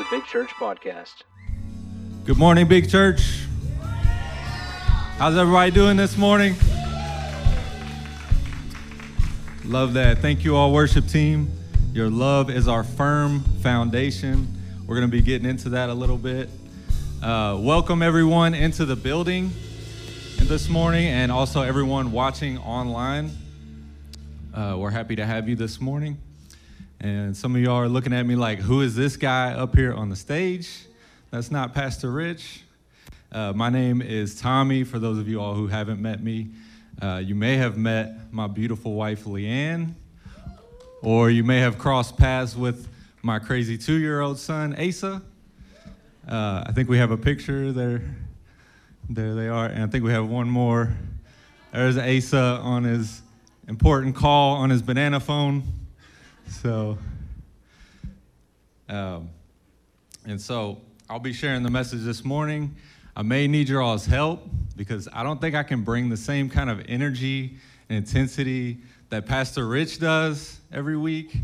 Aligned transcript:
the 0.00 0.06
Big 0.10 0.24
Church 0.24 0.48
Podcast. 0.52 1.24
Good 2.24 2.38
morning, 2.38 2.66
Big 2.66 2.88
Church. 2.88 3.44
How's 5.18 5.36
everybody 5.36 5.70
doing 5.72 5.98
this 5.98 6.16
morning? 6.16 6.54
Love 9.66 9.92
that. 9.92 10.20
Thank 10.20 10.42
you, 10.42 10.56
all 10.56 10.72
worship 10.72 11.06
team. 11.06 11.52
Your 11.92 12.08
love 12.08 12.48
is 12.48 12.66
our 12.66 12.82
firm 12.82 13.40
foundation. 13.62 14.48
We're 14.86 14.96
going 14.96 15.06
to 15.06 15.14
be 15.14 15.20
getting 15.20 15.46
into 15.46 15.68
that 15.68 15.90
a 15.90 15.94
little 15.94 16.16
bit. 16.16 16.48
Uh, 17.22 17.58
welcome, 17.60 18.02
everyone, 18.02 18.54
into 18.54 18.86
the 18.86 18.96
building 18.96 19.50
this 20.38 20.70
morning 20.70 21.08
and 21.08 21.30
also 21.30 21.60
everyone 21.60 22.10
watching 22.10 22.56
online. 22.56 23.32
Uh, 24.54 24.76
we're 24.78 24.88
happy 24.88 25.16
to 25.16 25.26
have 25.26 25.46
you 25.46 25.56
this 25.56 25.78
morning. 25.78 26.16
And 27.02 27.34
some 27.34 27.56
of 27.56 27.62
y'all 27.62 27.76
are 27.76 27.88
looking 27.88 28.12
at 28.12 28.26
me 28.26 28.36
like, 28.36 28.58
who 28.58 28.82
is 28.82 28.94
this 28.94 29.16
guy 29.16 29.54
up 29.54 29.74
here 29.74 29.94
on 29.94 30.10
the 30.10 30.16
stage? 30.16 30.84
That's 31.30 31.50
not 31.50 31.72
Pastor 31.72 32.10
Rich. 32.10 32.62
Uh, 33.32 33.54
my 33.54 33.70
name 33.70 34.02
is 34.02 34.38
Tommy, 34.38 34.84
for 34.84 34.98
those 34.98 35.16
of 35.16 35.26
you 35.26 35.40
all 35.40 35.54
who 35.54 35.66
haven't 35.66 36.02
met 36.02 36.22
me. 36.22 36.50
Uh, 37.00 37.22
you 37.24 37.34
may 37.34 37.56
have 37.56 37.78
met 37.78 38.30
my 38.30 38.46
beautiful 38.46 38.92
wife, 38.92 39.24
Leanne, 39.24 39.94
or 41.00 41.30
you 41.30 41.42
may 41.42 41.60
have 41.60 41.78
crossed 41.78 42.18
paths 42.18 42.54
with 42.54 42.86
my 43.22 43.38
crazy 43.38 43.78
two 43.78 43.96
year 43.96 44.20
old 44.20 44.38
son, 44.38 44.76
Asa. 44.78 45.22
Uh, 46.28 46.64
I 46.66 46.72
think 46.72 46.90
we 46.90 46.98
have 46.98 47.12
a 47.12 47.16
picture 47.16 47.72
there. 47.72 48.02
There 49.08 49.34
they 49.34 49.48
are. 49.48 49.64
And 49.64 49.82
I 49.82 49.86
think 49.86 50.04
we 50.04 50.12
have 50.12 50.28
one 50.28 50.50
more. 50.50 50.92
There's 51.72 51.96
Asa 51.96 52.60
on 52.62 52.84
his 52.84 53.22
important 53.68 54.16
call 54.16 54.56
on 54.56 54.68
his 54.68 54.82
banana 54.82 55.18
phone. 55.18 55.62
So, 56.50 56.98
um, 58.88 59.30
and 60.26 60.38
so 60.38 60.80
I'll 61.08 61.20
be 61.20 61.32
sharing 61.32 61.62
the 61.62 61.70
message 61.70 62.02
this 62.02 62.24
morning. 62.24 62.74
I 63.14 63.22
may 63.22 63.46
need 63.46 63.68
your 63.68 63.80
all's 63.80 64.04
help 64.04 64.42
because 64.76 65.08
I 65.12 65.22
don't 65.22 65.40
think 65.40 65.54
I 65.54 65.62
can 65.62 65.84
bring 65.84 66.08
the 66.08 66.16
same 66.16 66.50
kind 66.50 66.68
of 66.68 66.84
energy 66.88 67.56
and 67.88 67.96
intensity 67.96 68.78
that 69.10 69.26
Pastor 69.26 69.66
Rich 69.66 70.00
does 70.00 70.58
every 70.72 70.96
week. 70.96 71.36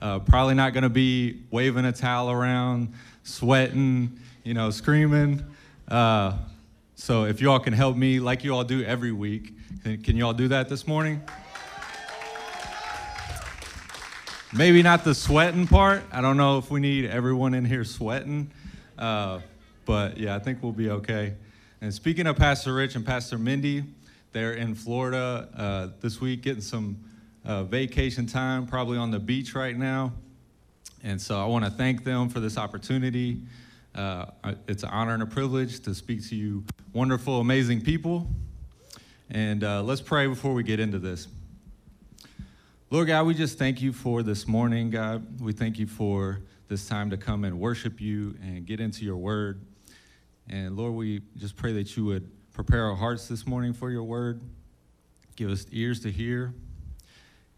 Uh, 0.00 0.18
probably 0.18 0.54
not 0.54 0.72
going 0.74 0.82
to 0.82 0.90
be 0.90 1.44
waving 1.50 1.84
a 1.84 1.92
towel 1.92 2.30
around, 2.30 2.92
sweating, 3.22 4.18
you 4.42 4.54
know, 4.54 4.70
screaming. 4.70 5.42
Uh, 5.86 6.36
so 6.96 7.24
if 7.24 7.40
you 7.40 7.50
all 7.50 7.60
can 7.60 7.72
help 7.72 7.96
me, 7.96 8.18
like 8.18 8.42
you 8.42 8.54
all 8.54 8.64
do 8.64 8.82
every 8.82 9.12
week, 9.12 9.54
can, 9.84 10.02
can 10.02 10.16
you 10.16 10.26
all 10.26 10.34
do 10.34 10.48
that 10.48 10.68
this 10.68 10.86
morning? 10.86 11.22
Maybe 14.54 14.82
not 14.82 15.04
the 15.04 15.14
sweating 15.14 15.66
part. 15.66 16.04
I 16.10 16.22
don't 16.22 16.38
know 16.38 16.56
if 16.56 16.70
we 16.70 16.80
need 16.80 17.04
everyone 17.04 17.52
in 17.52 17.66
here 17.66 17.84
sweating, 17.84 18.50
uh, 18.96 19.40
but 19.84 20.16
yeah, 20.16 20.34
I 20.34 20.38
think 20.38 20.62
we'll 20.62 20.72
be 20.72 20.88
okay. 20.88 21.34
And 21.82 21.92
speaking 21.92 22.26
of 22.26 22.36
Pastor 22.36 22.72
Rich 22.72 22.96
and 22.96 23.04
Pastor 23.04 23.36
Mindy, 23.36 23.84
they're 24.32 24.54
in 24.54 24.74
Florida 24.74 25.50
uh, 25.54 25.88
this 26.00 26.22
week 26.22 26.40
getting 26.40 26.62
some 26.62 26.96
uh, 27.44 27.64
vacation 27.64 28.24
time, 28.24 28.66
probably 28.66 28.96
on 28.96 29.10
the 29.10 29.18
beach 29.18 29.54
right 29.54 29.76
now. 29.76 30.12
And 31.04 31.20
so 31.20 31.38
I 31.38 31.44
want 31.44 31.66
to 31.66 31.70
thank 31.70 32.02
them 32.02 32.30
for 32.30 32.40
this 32.40 32.56
opportunity. 32.56 33.42
Uh, 33.94 34.26
it's 34.66 34.82
an 34.82 34.88
honor 34.88 35.12
and 35.12 35.22
a 35.22 35.26
privilege 35.26 35.80
to 35.80 35.94
speak 35.94 36.26
to 36.28 36.34
you, 36.34 36.64
wonderful, 36.94 37.40
amazing 37.40 37.82
people. 37.82 38.26
And 39.28 39.62
uh, 39.62 39.82
let's 39.82 40.00
pray 40.00 40.26
before 40.26 40.54
we 40.54 40.62
get 40.62 40.80
into 40.80 40.98
this. 40.98 41.28
Lord 42.90 43.08
God, 43.08 43.26
we 43.26 43.34
just 43.34 43.58
thank 43.58 43.82
you 43.82 43.92
for 43.92 44.22
this 44.22 44.48
morning, 44.48 44.88
God. 44.88 45.42
We 45.42 45.52
thank 45.52 45.78
you 45.78 45.86
for 45.86 46.40
this 46.68 46.88
time 46.88 47.10
to 47.10 47.18
come 47.18 47.44
and 47.44 47.60
worship 47.60 48.00
you 48.00 48.34
and 48.42 48.64
get 48.64 48.80
into 48.80 49.04
your 49.04 49.18
word. 49.18 49.60
And 50.48 50.74
Lord, 50.74 50.94
we 50.94 51.20
just 51.36 51.54
pray 51.54 51.74
that 51.74 51.98
you 51.98 52.06
would 52.06 52.30
prepare 52.54 52.86
our 52.86 52.94
hearts 52.94 53.28
this 53.28 53.46
morning 53.46 53.74
for 53.74 53.90
your 53.90 54.04
word. 54.04 54.40
Give 55.36 55.50
us 55.50 55.66
ears 55.70 56.00
to 56.00 56.10
hear. 56.10 56.54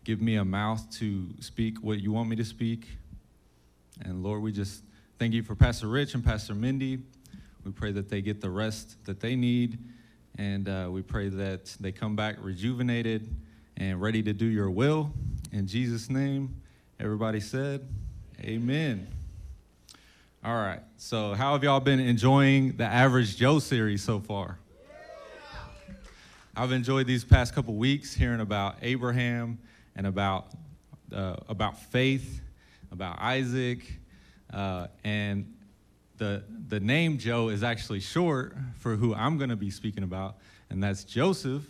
Give 0.02 0.20
me 0.20 0.34
a 0.34 0.44
mouth 0.44 0.91
to 0.98 1.28
speak 1.38 1.78
what 1.78 2.00
you 2.00 2.10
want 2.10 2.28
me 2.28 2.34
to 2.34 2.44
speak. 2.44 2.88
And 4.02 4.24
Lord, 4.24 4.42
we 4.42 4.50
just 4.50 4.82
thank 5.20 5.32
you 5.32 5.44
for 5.44 5.54
Pastor 5.54 5.86
Rich 5.86 6.14
and 6.14 6.24
Pastor 6.24 6.56
Mindy. 6.56 7.04
We 7.64 7.70
pray 7.70 7.92
that 7.92 8.08
they 8.08 8.20
get 8.20 8.41
the 8.41 8.50
rest 8.50 8.97
that 9.04 9.20
they 9.20 9.36
need. 9.36 9.78
And 10.38 10.68
uh, 10.68 10.88
we 10.91 11.02
pray 11.02 11.28
that 11.28 11.66
they 11.78 11.92
come 11.92 12.16
back 12.16 12.34
rejuvenated 12.41 13.32
and 13.80 13.98
ready 13.98 14.22
to 14.22 14.34
do 14.34 14.44
your 14.44 14.70
will. 14.70 15.10
In 15.52 15.66
Jesus' 15.66 16.10
name, 16.10 16.60
everybody 17.00 17.41
said, 17.41 17.88
Amen. 18.42 19.08
All 20.44 20.54
right. 20.54 20.80
So, 20.98 21.32
how 21.32 21.54
have 21.54 21.64
y'all 21.64 21.80
been 21.80 21.98
enjoying 21.98 22.76
the 22.76 22.84
Average 22.84 23.38
Joe 23.38 23.58
series 23.58 24.02
so 24.02 24.20
far? 24.20 24.58
I've 26.54 26.72
enjoyed 26.72 27.06
these 27.06 27.24
past 27.24 27.54
couple 27.54 27.74
weeks 27.74 28.12
hearing 28.12 28.41
about 28.41 28.76
Abraham 28.82 29.58
and 29.97 30.06
about 30.06 30.48
uh, 31.12 31.36
about 31.48 31.80
faith, 31.80 32.41
about 32.92 33.18
Isaac, 33.18 33.80
uh, 34.52 34.88
and 35.04 35.54
the 36.18 36.44
the 36.68 36.80
name 36.80 37.16
Joe 37.16 37.48
is 37.48 37.62
actually 37.62 38.00
short 38.00 38.54
for 38.78 38.97
who 38.97 39.14
I'm 39.14 39.38
going 39.38 39.50
to 39.50 39.56
be 39.56 39.70
speaking 39.70 40.02
about, 40.02 40.36
and 40.68 40.82
that's 40.82 41.04
Joseph. 41.04 41.64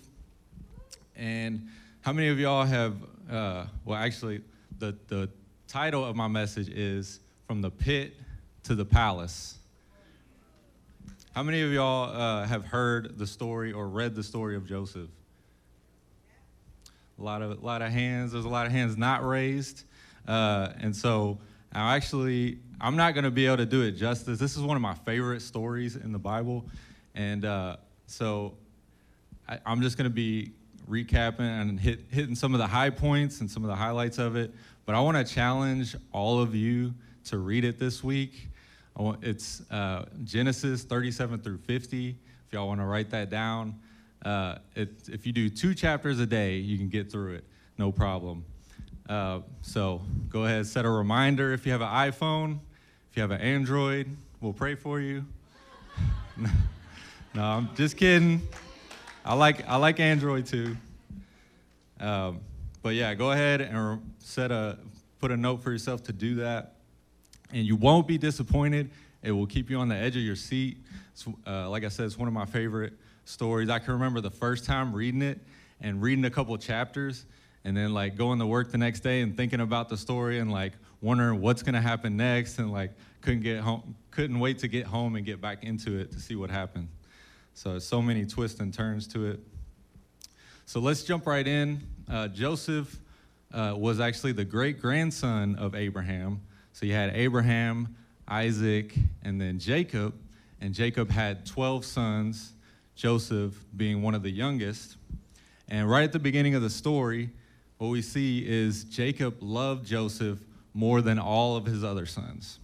And 1.14 1.68
how 2.02 2.12
many 2.14 2.28
of 2.28 2.38
y'all 2.38 2.64
have, 2.64 2.96
uh, 3.30 3.66
well, 3.84 3.98
actually, 3.98 4.40
the, 4.78 4.96
the 5.08 5.28
title 5.68 6.04
of 6.04 6.16
my 6.16 6.28
message 6.28 6.70
is 6.70 7.20
From 7.46 7.60
the 7.60 7.70
Pit 7.70 8.14
to 8.62 8.74
the 8.74 8.86
Palace. 8.86 9.58
How 11.32 11.42
many 11.42 11.60
of 11.60 11.70
y'all 11.72 12.10
uh, 12.10 12.46
have 12.46 12.64
heard 12.64 13.18
the 13.18 13.26
story 13.26 13.72
or 13.72 13.86
read 13.86 14.14
the 14.14 14.22
story 14.22 14.56
of 14.56 14.66
Joseph? 14.66 15.10
A 17.18 17.22
lot 17.22 17.42
of, 17.42 17.62
a 17.62 17.66
lot 17.66 17.82
of 17.82 17.92
hands. 17.92 18.32
There's 18.32 18.46
a 18.46 18.48
lot 18.48 18.64
of 18.64 18.72
hands 18.72 18.96
not 18.96 19.22
raised. 19.24 19.84
Uh, 20.26 20.72
and 20.80 20.96
so 20.96 21.38
I 21.70 21.96
actually, 21.96 22.60
I'm 22.80 22.96
not 22.96 23.12
going 23.12 23.24
to 23.24 23.30
be 23.30 23.44
able 23.44 23.58
to 23.58 23.66
do 23.66 23.82
it 23.82 23.92
justice. 23.92 24.38
This 24.38 24.56
is 24.56 24.62
one 24.62 24.76
of 24.76 24.82
my 24.82 24.94
favorite 24.94 25.42
stories 25.42 25.96
in 25.96 26.12
the 26.12 26.18
Bible. 26.18 26.64
And 27.14 27.44
uh, 27.44 27.76
so 28.06 28.54
I, 29.46 29.58
I'm 29.66 29.82
just 29.82 29.98
going 29.98 30.08
to 30.08 30.14
be 30.14 30.52
recapping 30.90 31.40
and 31.40 31.78
hit, 31.78 32.00
hitting 32.10 32.34
some 32.34 32.52
of 32.54 32.58
the 32.58 32.66
high 32.66 32.90
points 32.90 33.40
and 33.40 33.50
some 33.50 33.62
of 33.64 33.68
the 33.68 33.76
highlights 33.76 34.18
of 34.18 34.36
it. 34.36 34.52
But 34.84 34.94
I 34.94 35.00
want 35.00 35.16
to 35.16 35.34
challenge 35.34 35.94
all 36.12 36.42
of 36.42 36.54
you 36.54 36.92
to 37.26 37.38
read 37.38 37.64
it 37.64 37.78
this 37.78 38.02
week. 38.02 38.48
Want, 38.96 39.22
it's 39.22 39.62
uh, 39.70 40.04
Genesis 40.24 40.82
37 40.82 41.40
through 41.40 41.58
50. 41.58 42.08
If 42.08 42.52
y'all 42.52 42.66
want 42.66 42.80
to 42.80 42.86
write 42.86 43.08
that 43.10 43.30
down, 43.30 43.78
uh, 44.24 44.56
it, 44.74 45.08
if 45.08 45.26
you 45.26 45.32
do 45.32 45.48
two 45.48 45.74
chapters 45.74 46.18
a 46.20 46.26
day, 46.26 46.56
you 46.56 46.76
can 46.76 46.88
get 46.88 47.10
through 47.10 47.34
it, 47.34 47.44
no 47.78 47.92
problem. 47.92 48.44
Uh, 49.08 49.40
so 49.62 50.02
go 50.28 50.44
ahead, 50.44 50.66
set 50.66 50.84
a 50.84 50.90
reminder 50.90 51.52
if 51.52 51.64
you 51.64 51.72
have 51.72 51.80
an 51.80 51.88
iPhone, 51.88 52.58
if 53.10 53.16
you 53.16 53.22
have 53.22 53.30
an 53.30 53.40
Android, 53.40 54.14
we'll 54.40 54.52
pray 54.52 54.74
for 54.74 55.00
you. 55.00 55.24
no, 56.36 57.42
I'm 57.42 57.74
just 57.74 57.96
kidding. 57.96 58.42
I 59.24 59.34
like 59.34 59.68
I 59.68 59.76
like 59.76 60.00
Android 60.00 60.46
too. 60.46 60.76
Um, 62.00 62.40
but 62.82 62.94
yeah, 62.94 63.14
go 63.14 63.32
ahead 63.32 63.60
and 63.60 64.00
set 64.18 64.50
a 64.50 64.78
put 65.20 65.30
a 65.30 65.36
note 65.36 65.62
for 65.62 65.70
yourself 65.70 66.02
to 66.04 66.12
do 66.12 66.36
that, 66.36 66.76
and 67.52 67.66
you 67.66 67.76
won't 67.76 68.06
be 68.06 68.16
disappointed. 68.16 68.90
It 69.22 69.32
will 69.32 69.46
keep 69.46 69.68
you 69.68 69.76
on 69.76 69.88
the 69.88 69.96
edge 69.96 70.16
of 70.16 70.22
your 70.22 70.36
seat. 70.36 70.78
Uh, 71.46 71.68
like 71.68 71.84
I 71.84 71.88
said, 71.88 72.06
it's 72.06 72.16
one 72.16 72.28
of 72.28 72.32
my 72.32 72.46
favorite 72.46 72.94
stories. 73.26 73.68
I 73.68 73.78
can 73.78 73.92
remember 73.92 74.22
the 74.22 74.30
first 74.30 74.64
time 74.64 74.94
reading 74.94 75.20
it 75.20 75.38
and 75.82 76.00
reading 76.00 76.24
a 76.24 76.30
couple 76.30 76.56
chapters, 76.56 77.26
and 77.64 77.76
then 77.76 77.92
like 77.92 78.16
going 78.16 78.38
to 78.38 78.46
work 78.46 78.72
the 78.72 78.78
next 78.78 79.00
day 79.00 79.20
and 79.20 79.36
thinking 79.36 79.60
about 79.60 79.90
the 79.90 79.98
story 79.98 80.38
and 80.38 80.50
like 80.50 80.72
wondering 81.02 81.42
what's 81.42 81.62
gonna 81.62 81.80
happen 81.82 82.16
next, 82.16 82.58
and 82.58 82.72
like 82.72 82.92
couldn't 83.20 83.42
get 83.42 83.60
home, 83.60 83.94
couldn't 84.10 84.40
wait 84.40 84.60
to 84.60 84.68
get 84.68 84.86
home 84.86 85.16
and 85.16 85.26
get 85.26 85.42
back 85.42 85.62
into 85.62 85.98
it 85.98 86.10
to 86.12 86.18
see 86.18 86.36
what 86.36 86.50
happened. 86.50 86.88
So, 87.62 87.78
so 87.78 88.00
many 88.00 88.24
twists 88.24 88.58
and 88.58 88.72
turns 88.72 89.06
to 89.08 89.26
it. 89.26 89.40
So, 90.64 90.80
let's 90.80 91.02
jump 91.02 91.26
right 91.26 91.46
in. 91.46 91.82
Uh, 92.10 92.28
Joseph 92.28 92.98
uh, 93.52 93.74
was 93.76 94.00
actually 94.00 94.32
the 94.32 94.46
great 94.46 94.80
grandson 94.80 95.56
of 95.56 95.74
Abraham. 95.74 96.40
So, 96.72 96.86
you 96.86 96.94
had 96.94 97.14
Abraham, 97.14 97.96
Isaac, 98.26 98.94
and 99.22 99.38
then 99.38 99.58
Jacob. 99.58 100.14
And 100.62 100.72
Jacob 100.72 101.10
had 101.10 101.44
12 101.44 101.84
sons, 101.84 102.54
Joseph 102.94 103.62
being 103.76 104.00
one 104.00 104.14
of 104.14 104.22
the 104.22 104.30
youngest. 104.30 104.96
And 105.68 105.86
right 105.86 106.04
at 106.04 106.14
the 106.14 106.18
beginning 106.18 106.54
of 106.54 106.62
the 106.62 106.70
story, 106.70 107.28
what 107.76 107.88
we 107.88 108.00
see 108.00 108.42
is 108.48 108.84
Jacob 108.84 109.36
loved 109.42 109.84
Joseph 109.84 110.38
more 110.72 111.02
than 111.02 111.18
all 111.18 111.58
of 111.58 111.66
his 111.66 111.84
other 111.84 112.06
sons. 112.06 112.58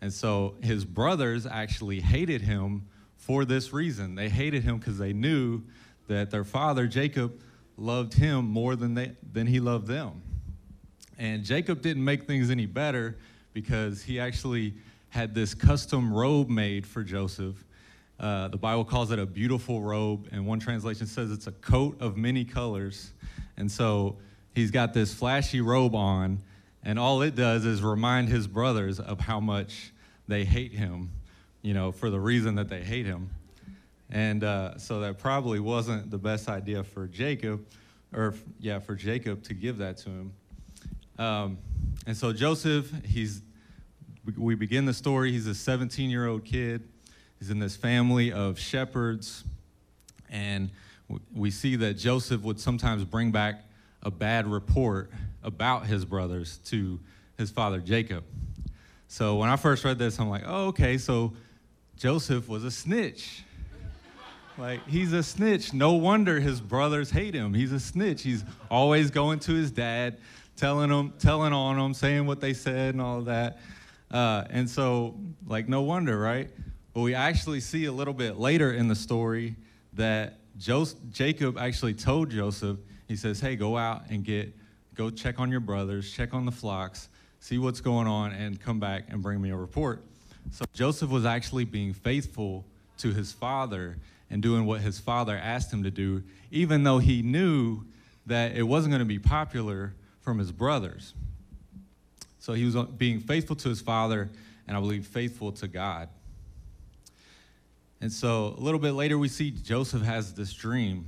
And 0.00 0.12
so 0.12 0.54
his 0.62 0.84
brothers 0.84 1.46
actually 1.46 1.98
hated 1.98 2.42
him 2.42 2.86
for 3.26 3.44
this 3.44 3.72
reason. 3.72 4.14
They 4.14 4.28
hated 4.28 4.64
him 4.64 4.78
because 4.78 4.98
they 4.98 5.12
knew 5.12 5.62
that 6.08 6.30
their 6.30 6.44
father, 6.44 6.86
Jacob, 6.86 7.40
loved 7.76 8.14
him 8.14 8.46
more 8.46 8.76
than, 8.76 8.94
they, 8.94 9.12
than 9.32 9.46
he 9.46 9.60
loved 9.60 9.86
them. 9.86 10.22
And 11.18 11.44
Jacob 11.44 11.80
didn't 11.80 12.04
make 12.04 12.26
things 12.26 12.50
any 12.50 12.66
better 12.66 13.16
because 13.52 14.02
he 14.02 14.20
actually 14.20 14.74
had 15.08 15.34
this 15.34 15.54
custom 15.54 16.12
robe 16.12 16.50
made 16.50 16.86
for 16.86 17.02
Joseph. 17.02 17.64
Uh, 18.18 18.48
the 18.48 18.56
Bible 18.56 18.84
calls 18.84 19.10
it 19.10 19.18
a 19.18 19.26
beautiful 19.26 19.80
robe, 19.80 20.28
and 20.30 20.46
one 20.46 20.60
translation 20.60 21.06
says 21.06 21.30
it's 21.30 21.46
a 21.46 21.52
coat 21.52 21.96
of 22.00 22.16
many 22.16 22.44
colors. 22.44 23.12
And 23.56 23.70
so 23.70 24.16
he's 24.54 24.70
got 24.70 24.92
this 24.92 25.14
flashy 25.14 25.60
robe 25.60 25.94
on, 25.94 26.40
and 26.84 26.98
all 26.98 27.22
it 27.22 27.34
does 27.34 27.64
is 27.64 27.82
remind 27.82 28.28
his 28.28 28.46
brothers 28.46 29.00
of 29.00 29.20
how 29.20 29.40
much 29.40 29.92
they 30.28 30.44
hate 30.44 30.72
him, 30.72 31.10
you 31.64 31.72
know, 31.72 31.90
for 31.90 32.10
the 32.10 32.20
reason 32.20 32.54
that 32.56 32.68
they 32.68 32.82
hate 32.82 33.06
him. 33.06 33.30
And 34.10 34.44
uh, 34.44 34.76
so 34.76 35.00
that 35.00 35.18
probably 35.18 35.58
wasn't 35.58 36.10
the 36.10 36.18
best 36.18 36.48
idea 36.48 36.84
for 36.84 37.06
Jacob, 37.06 37.64
or 38.12 38.34
yeah, 38.60 38.78
for 38.78 38.94
Jacob 38.94 39.42
to 39.44 39.54
give 39.54 39.78
that 39.78 39.96
to 39.98 40.10
him. 40.10 40.32
Um, 41.18 41.58
and 42.06 42.14
so 42.14 42.32
Joseph, 42.34 42.92
he's 43.06 43.40
we 44.36 44.54
begin 44.54 44.84
the 44.84 44.92
story. 44.92 45.32
He's 45.32 45.46
a 45.46 45.54
17 45.54 46.10
year 46.10 46.26
old 46.26 46.44
kid. 46.44 46.86
He's 47.38 47.48
in 47.48 47.58
this 47.58 47.76
family 47.76 48.30
of 48.30 48.58
shepherds, 48.58 49.44
and 50.28 50.70
we 51.34 51.50
see 51.50 51.76
that 51.76 51.94
Joseph 51.94 52.42
would 52.42 52.60
sometimes 52.60 53.04
bring 53.04 53.32
back 53.32 53.64
a 54.02 54.10
bad 54.10 54.46
report 54.46 55.10
about 55.42 55.86
his 55.86 56.04
brothers 56.04 56.58
to 56.66 57.00
his 57.38 57.50
father 57.50 57.80
Jacob. 57.80 58.24
So 59.08 59.36
when 59.36 59.48
I 59.48 59.56
first 59.56 59.84
read 59.84 59.98
this, 59.98 60.18
I'm 60.18 60.28
like, 60.28 60.42
oh, 60.46 60.66
okay, 60.66 60.98
so 60.98 61.32
Joseph 61.98 62.48
was 62.48 62.64
a 62.64 62.70
snitch. 62.70 63.42
Like, 64.56 64.86
he's 64.86 65.12
a 65.12 65.22
snitch. 65.22 65.72
No 65.72 65.94
wonder 65.94 66.38
his 66.38 66.60
brothers 66.60 67.10
hate 67.10 67.34
him. 67.34 67.54
He's 67.54 67.72
a 67.72 67.80
snitch. 67.80 68.22
He's 68.22 68.44
always 68.70 69.10
going 69.10 69.40
to 69.40 69.52
his 69.52 69.70
dad, 69.70 70.18
telling 70.56 70.90
him, 70.90 71.12
telling 71.18 71.52
on 71.52 71.78
him, 71.78 71.94
saying 71.94 72.26
what 72.26 72.40
they 72.40 72.54
said 72.54 72.94
and 72.94 73.02
all 73.02 73.18
of 73.18 73.24
that. 73.24 73.58
Uh, 74.10 74.44
and 74.50 74.70
so, 74.70 75.16
like, 75.46 75.68
no 75.68 75.82
wonder, 75.82 76.18
right? 76.18 76.50
But 76.92 77.00
we 77.00 77.14
actually 77.14 77.60
see 77.60 77.86
a 77.86 77.92
little 77.92 78.14
bit 78.14 78.38
later 78.38 78.72
in 78.72 78.86
the 78.86 78.94
story 78.94 79.56
that 79.94 80.38
Joseph, 80.56 81.00
Jacob 81.10 81.58
actually 81.58 81.94
told 81.94 82.30
Joseph, 82.30 82.78
he 83.08 83.16
says, 83.16 83.40
hey, 83.40 83.56
go 83.56 83.76
out 83.76 84.04
and 84.08 84.24
get, 84.24 84.54
go 84.94 85.10
check 85.10 85.40
on 85.40 85.50
your 85.50 85.60
brothers, 85.60 86.12
check 86.12 86.32
on 86.32 86.46
the 86.46 86.52
flocks, 86.52 87.08
see 87.40 87.58
what's 87.58 87.80
going 87.80 88.06
on, 88.06 88.32
and 88.32 88.60
come 88.60 88.78
back 88.78 89.06
and 89.08 89.20
bring 89.20 89.42
me 89.42 89.50
a 89.50 89.56
report. 89.56 90.04
So 90.50 90.64
Joseph 90.72 91.10
was 91.10 91.24
actually 91.24 91.64
being 91.64 91.92
faithful 91.92 92.64
to 92.98 93.12
his 93.12 93.32
father 93.32 93.98
and 94.30 94.42
doing 94.42 94.66
what 94.66 94.80
his 94.80 94.98
father 94.98 95.36
asked 95.36 95.72
him 95.72 95.82
to 95.82 95.90
do, 95.90 96.22
even 96.50 96.84
though 96.84 96.98
he 96.98 97.22
knew 97.22 97.84
that 98.26 98.56
it 98.56 98.62
wasn't 98.62 98.92
going 98.92 99.00
to 99.00 99.06
be 99.06 99.18
popular 99.18 99.94
from 100.20 100.38
his 100.38 100.50
brothers. 100.52 101.14
So 102.38 102.52
he 102.52 102.64
was 102.64 102.76
uh, 102.76 102.84
being 102.84 103.20
faithful 103.20 103.56
to 103.56 103.68
his 103.68 103.80
father, 103.80 104.30
and 104.66 104.76
I 104.76 104.80
believe 104.80 105.06
faithful 105.06 105.52
to 105.52 105.68
God. 105.68 106.08
And 108.00 108.12
so 108.12 108.54
a 108.58 108.60
little 108.60 108.80
bit 108.80 108.92
later, 108.92 109.18
we 109.18 109.28
see 109.28 109.50
Joseph 109.50 110.02
has 110.02 110.34
this 110.34 110.52
dream. 110.52 111.06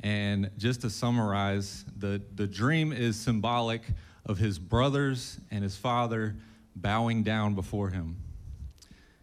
And 0.00 0.50
just 0.58 0.82
to 0.82 0.90
summarize, 0.90 1.84
the, 1.96 2.20
the 2.34 2.46
dream 2.46 2.92
is 2.92 3.16
symbolic 3.16 3.82
of 4.26 4.38
his 4.38 4.58
brothers 4.58 5.38
and 5.50 5.62
his 5.62 5.76
father 5.76 6.36
bowing 6.76 7.22
down 7.22 7.54
before 7.54 7.90
him. 7.90 8.16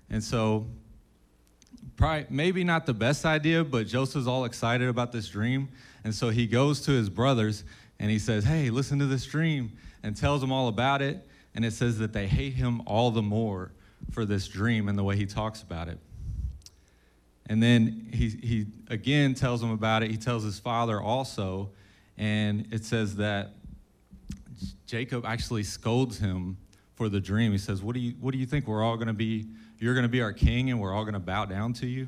And 0.10 0.24
so, 0.24 0.68
probably, 1.96 2.26
maybe 2.30 2.64
not 2.64 2.86
the 2.86 2.94
best 2.94 3.26
idea, 3.26 3.64
but 3.64 3.88
Joseph's 3.88 4.28
all 4.28 4.46
excited 4.46 4.88
about 4.88 5.12
this 5.12 5.28
dream. 5.28 5.70
And 6.04 6.14
so 6.14 6.30
he 6.30 6.48
goes 6.48 6.82
to 6.82 6.92
his 6.92 7.10
brothers 7.10 7.64
and 8.00 8.10
he 8.10 8.20
says, 8.20 8.44
Hey, 8.44 8.70
listen 8.70 9.00
to 9.00 9.06
this 9.06 9.26
dream, 9.26 9.74
and 10.04 10.16
tells 10.16 10.42
them 10.42 10.52
all 10.52 10.68
about 10.68 11.02
it. 11.02 11.28
And 11.56 11.66
it 11.66 11.74
says 11.74 11.98
that 12.00 12.14
they 12.14 12.28
hate 12.28 12.54
him 12.54 12.82
all 12.86 13.12
the 13.12 13.22
more 13.22 13.72
for 14.12 14.26
this 14.26 14.48
dream 14.48 14.88
and 14.88 14.98
the 14.98 15.04
way 15.04 15.16
he 15.16 15.26
talks 15.26 15.62
about 15.62 15.88
it. 15.88 16.00
And 17.48 17.62
then 17.62 18.10
he, 18.14 18.30
he 18.30 18.66
again 18.90 19.34
tells 19.34 19.60
them 19.60 19.72
about 19.72 20.04
it. 20.04 20.12
He 20.12 20.18
tells 20.18 20.44
his 20.44 20.60
father 20.60 21.02
also. 21.02 21.72
And 22.18 22.68
it 22.72 22.86
says 22.86 23.16
that 23.16 23.56
Jacob 24.86 25.26
actually 25.26 25.64
scolds 25.64 26.20
him 26.20 26.58
for 26.96 27.10
the 27.10 27.20
dream. 27.20 27.52
He 27.52 27.58
says, 27.58 27.82
What 27.82 27.96
do 27.96 28.02
you, 28.02 28.14
what 28.20 28.32
do 28.32 28.38
you 28.38 28.46
think? 28.46 28.68
We're 28.68 28.84
all 28.84 28.96
going 28.96 29.08
to 29.08 29.14
be, 29.14 29.48
you're 29.82 29.94
going 29.94 30.04
to 30.04 30.10
be 30.10 30.22
our 30.22 30.34
king 30.34 30.70
and 30.70 30.80
we're 30.80 30.94
all 30.94 31.04
going 31.04 31.14
to 31.14 31.20
bow 31.20 31.46
down 31.46 31.74
to 31.74 31.88
you? 31.88 32.08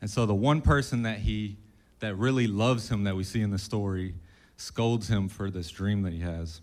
And 0.00 0.10
so 0.10 0.26
the 0.26 0.34
one 0.34 0.60
person 0.60 1.02
that 1.02 1.18
he, 1.18 1.56
that 2.00 2.16
really 2.16 2.46
loves 2.46 2.88
him 2.88 3.04
that 3.04 3.16
we 3.16 3.24
see 3.24 3.40
in 3.40 3.50
the 3.50 3.58
story 3.58 4.14
scolds 4.56 5.08
him 5.08 5.28
for 5.28 5.50
this 5.50 5.70
dream 5.70 6.02
that 6.02 6.12
he 6.12 6.20
has. 6.20 6.60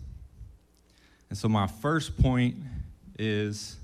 And 1.28 1.38
so 1.38 1.48
my 1.48 1.66
first 1.66 2.20
point 2.20 2.56
is 3.18 3.76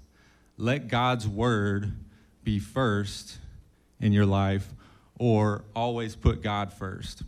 let 0.59 0.89
God's 0.89 1.29
word 1.29 1.93
be 2.45 2.59
first 2.59 3.39
in 4.01 4.13
your 4.13 4.27
life 4.27 4.73
or 5.19 5.65
always 5.75 6.17
put 6.17 6.43
God 6.43 6.73
first. 6.73 7.23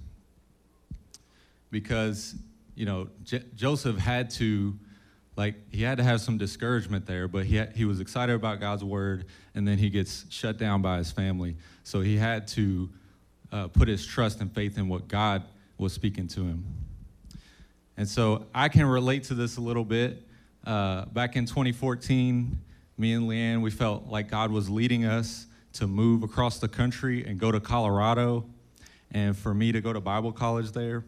Because 1.70 2.34
you 2.78 2.86
know, 2.86 3.08
J- 3.24 3.42
Joseph 3.56 3.98
had 3.98 4.30
to, 4.30 4.78
like, 5.38 5.54
he 5.70 5.84
had 5.84 5.98
to 5.98 6.04
have 6.04 6.20
some 6.20 6.36
discouragement 6.36 7.06
there, 7.06 7.28
but 7.28 7.46
he, 7.46 7.54
had, 7.54 7.76
he 7.76 7.84
was 7.84 8.00
excited 8.00 8.34
about 8.34 8.58
God's 8.58 8.82
word, 8.82 9.26
and 9.54 9.66
then 9.66 9.78
he 9.78 9.88
gets 9.88 10.26
shut 10.30 10.58
down 10.58 10.82
by 10.82 10.98
his 10.98 11.12
family. 11.12 11.56
So 11.84 12.00
he 12.00 12.16
had 12.16 12.48
to 12.48 12.90
uh, 13.52 13.68
put 13.68 13.86
his 13.86 14.04
trust 14.04 14.40
and 14.40 14.52
faith 14.52 14.76
in 14.76 14.88
what 14.88 15.06
God 15.06 15.44
was 15.78 15.92
speaking 15.92 16.26
to 16.26 16.40
him. 16.40 16.64
And 17.96 18.08
so 18.08 18.46
I 18.52 18.68
can 18.68 18.84
relate 18.84 19.22
to 19.24 19.34
this 19.34 19.58
a 19.58 19.60
little 19.60 19.84
bit. 19.84 20.26
Uh, 20.66 21.04
back 21.04 21.36
in 21.36 21.46
2014, 21.46 22.58
me 22.96 23.12
and 23.12 23.28
Leanne, 23.28 23.62
we 23.62 23.70
felt 23.70 24.08
like 24.08 24.28
God 24.28 24.50
was 24.50 24.68
leading 24.68 25.04
us 25.04 25.46
to 25.74 25.86
move 25.86 26.24
across 26.24 26.58
the 26.58 26.68
country 26.68 27.24
and 27.24 27.38
go 27.38 27.52
to 27.52 27.60
Colorado, 27.60 28.44
and 29.12 29.36
for 29.36 29.54
me 29.54 29.70
to 29.70 29.80
go 29.80 29.92
to 29.92 30.00
Bible 30.00 30.32
college 30.32 30.72
there. 30.72 31.04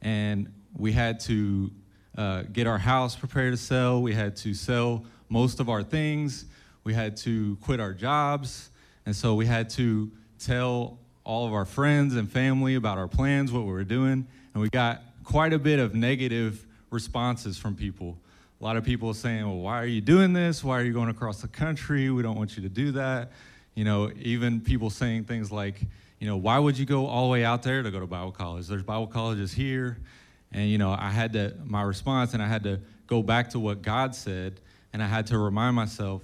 And 0.00 0.52
we 0.76 0.92
had 0.92 1.18
to 1.20 1.72
uh, 2.18 2.42
get 2.52 2.66
our 2.66 2.78
house 2.78 3.14
prepared 3.14 3.52
to 3.52 3.56
sell. 3.56 4.02
We 4.02 4.12
had 4.12 4.34
to 4.38 4.52
sell 4.52 5.04
most 5.28 5.60
of 5.60 5.68
our 5.68 5.84
things. 5.84 6.46
We 6.82 6.92
had 6.92 7.16
to 7.18 7.56
quit 7.62 7.78
our 7.78 7.94
jobs. 7.94 8.70
And 9.06 9.14
so 9.14 9.34
we 9.34 9.46
had 9.46 9.70
to 9.70 10.10
tell 10.40 10.98
all 11.22 11.46
of 11.46 11.52
our 11.54 11.64
friends 11.64 12.16
and 12.16 12.28
family 12.28 12.74
about 12.74 12.98
our 12.98 13.06
plans, 13.06 13.52
what 13.52 13.60
we 13.60 13.70
were 13.70 13.84
doing. 13.84 14.26
And 14.52 14.60
we 14.60 14.68
got 14.68 15.02
quite 15.22 15.52
a 15.52 15.60
bit 15.60 15.78
of 15.78 15.94
negative 15.94 16.66
responses 16.90 17.56
from 17.56 17.76
people. 17.76 18.18
A 18.60 18.64
lot 18.64 18.76
of 18.76 18.82
people 18.82 19.14
saying, 19.14 19.46
Well, 19.46 19.58
why 19.58 19.80
are 19.80 19.86
you 19.86 20.00
doing 20.00 20.32
this? 20.32 20.64
Why 20.64 20.80
are 20.80 20.82
you 20.82 20.92
going 20.92 21.10
across 21.10 21.40
the 21.40 21.48
country? 21.48 22.10
We 22.10 22.22
don't 22.22 22.36
want 22.36 22.56
you 22.56 22.64
to 22.64 22.68
do 22.68 22.90
that. 22.92 23.30
You 23.76 23.84
know, 23.84 24.10
even 24.20 24.60
people 24.60 24.90
saying 24.90 25.24
things 25.24 25.52
like, 25.52 25.80
you 26.18 26.26
know, 26.26 26.36
why 26.36 26.58
would 26.58 26.76
you 26.76 26.84
go 26.84 27.06
all 27.06 27.28
the 27.28 27.32
way 27.32 27.44
out 27.44 27.62
there 27.62 27.84
to 27.84 27.90
go 27.92 28.00
to 28.00 28.06
Bible 28.08 28.32
college? 28.32 28.66
There's 28.66 28.82
Bible 28.82 29.06
colleges 29.06 29.52
here. 29.52 29.98
And, 30.52 30.68
you 30.68 30.78
know, 30.78 30.96
I 30.98 31.10
had 31.10 31.32
to, 31.34 31.54
my 31.64 31.82
response, 31.82 32.34
and 32.34 32.42
I 32.42 32.46
had 32.46 32.62
to 32.64 32.80
go 33.06 33.22
back 33.22 33.50
to 33.50 33.58
what 33.58 33.82
God 33.82 34.14
said, 34.14 34.60
and 34.92 35.02
I 35.02 35.06
had 35.06 35.26
to 35.28 35.38
remind 35.38 35.76
myself 35.76 36.22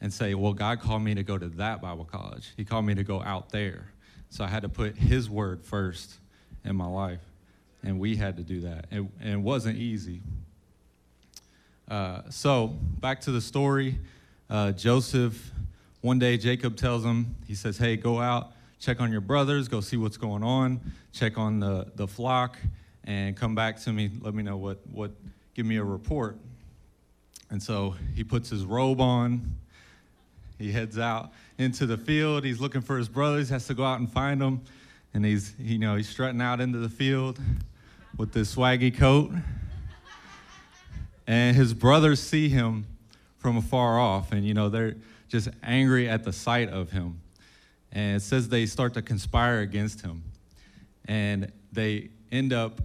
and 0.00 0.12
say, 0.12 0.34
well, 0.34 0.52
God 0.52 0.80
called 0.80 1.02
me 1.02 1.14
to 1.14 1.22
go 1.22 1.38
to 1.38 1.48
that 1.48 1.80
Bible 1.80 2.04
college. 2.04 2.52
He 2.56 2.64
called 2.64 2.84
me 2.84 2.94
to 2.94 3.04
go 3.04 3.22
out 3.22 3.50
there. 3.50 3.86
So 4.28 4.44
I 4.44 4.48
had 4.48 4.62
to 4.62 4.68
put 4.68 4.96
His 4.96 5.30
word 5.30 5.62
first 5.62 6.14
in 6.64 6.76
my 6.76 6.86
life. 6.86 7.20
And 7.82 7.98
we 7.98 8.16
had 8.16 8.36
to 8.36 8.42
do 8.42 8.60
that. 8.62 8.86
And, 8.90 9.10
and 9.20 9.34
it 9.34 9.40
wasn't 9.40 9.78
easy. 9.78 10.20
Uh, 11.88 12.22
so 12.30 12.68
back 13.00 13.20
to 13.22 13.30
the 13.30 13.40
story. 13.40 13.98
Uh, 14.48 14.72
Joseph, 14.72 15.52
one 16.00 16.18
day 16.18 16.36
Jacob 16.36 16.76
tells 16.76 17.04
him, 17.04 17.34
he 17.46 17.54
says, 17.54 17.78
hey, 17.78 17.96
go 17.96 18.20
out, 18.20 18.52
check 18.78 19.00
on 19.00 19.10
your 19.10 19.20
brothers, 19.20 19.68
go 19.68 19.80
see 19.80 19.96
what's 19.96 20.16
going 20.16 20.42
on, 20.42 20.80
check 21.12 21.38
on 21.38 21.60
the, 21.60 21.90
the 21.94 22.06
flock 22.06 22.58
and 23.04 23.36
come 23.36 23.54
back 23.54 23.80
to 23.82 23.92
me, 23.92 24.10
let 24.20 24.34
me 24.34 24.42
know 24.42 24.56
what, 24.56 24.78
what, 24.90 25.12
give 25.54 25.66
me 25.66 25.76
a 25.76 25.84
report. 25.84 26.36
And 27.50 27.62
so 27.62 27.94
he 28.14 28.24
puts 28.24 28.50
his 28.50 28.64
robe 28.64 29.00
on. 29.00 29.54
He 30.58 30.72
heads 30.72 30.98
out 30.98 31.30
into 31.58 31.86
the 31.86 31.96
field. 31.96 32.44
He's 32.44 32.60
looking 32.60 32.80
for 32.80 32.96
his 32.96 33.08
brothers, 33.08 33.48
has 33.50 33.66
to 33.66 33.74
go 33.74 33.84
out 33.84 34.00
and 34.00 34.10
find 34.10 34.40
them. 34.40 34.62
And 35.12 35.24
he's, 35.24 35.54
you 35.58 35.78
know, 35.78 35.96
he's 35.96 36.08
strutting 36.08 36.40
out 36.40 36.60
into 36.60 36.78
the 36.78 36.88
field 36.88 37.38
with 38.16 38.32
this 38.32 38.54
swaggy 38.54 38.96
coat. 38.96 39.32
And 41.26 41.56
his 41.56 41.74
brothers 41.74 42.20
see 42.20 42.48
him 42.48 42.86
from 43.38 43.56
afar 43.56 43.98
off, 43.98 44.32
and, 44.32 44.46
you 44.46 44.54
know, 44.54 44.68
they're 44.70 44.96
just 45.28 45.48
angry 45.62 46.08
at 46.08 46.24
the 46.24 46.32
sight 46.32 46.70
of 46.70 46.92
him. 46.92 47.20
And 47.92 48.16
it 48.16 48.20
says 48.20 48.48
they 48.48 48.66
start 48.66 48.94
to 48.94 49.02
conspire 49.02 49.60
against 49.60 50.00
him. 50.00 50.22
And 51.06 51.52
they 51.72 52.08
end 52.32 52.52
up 52.52 52.80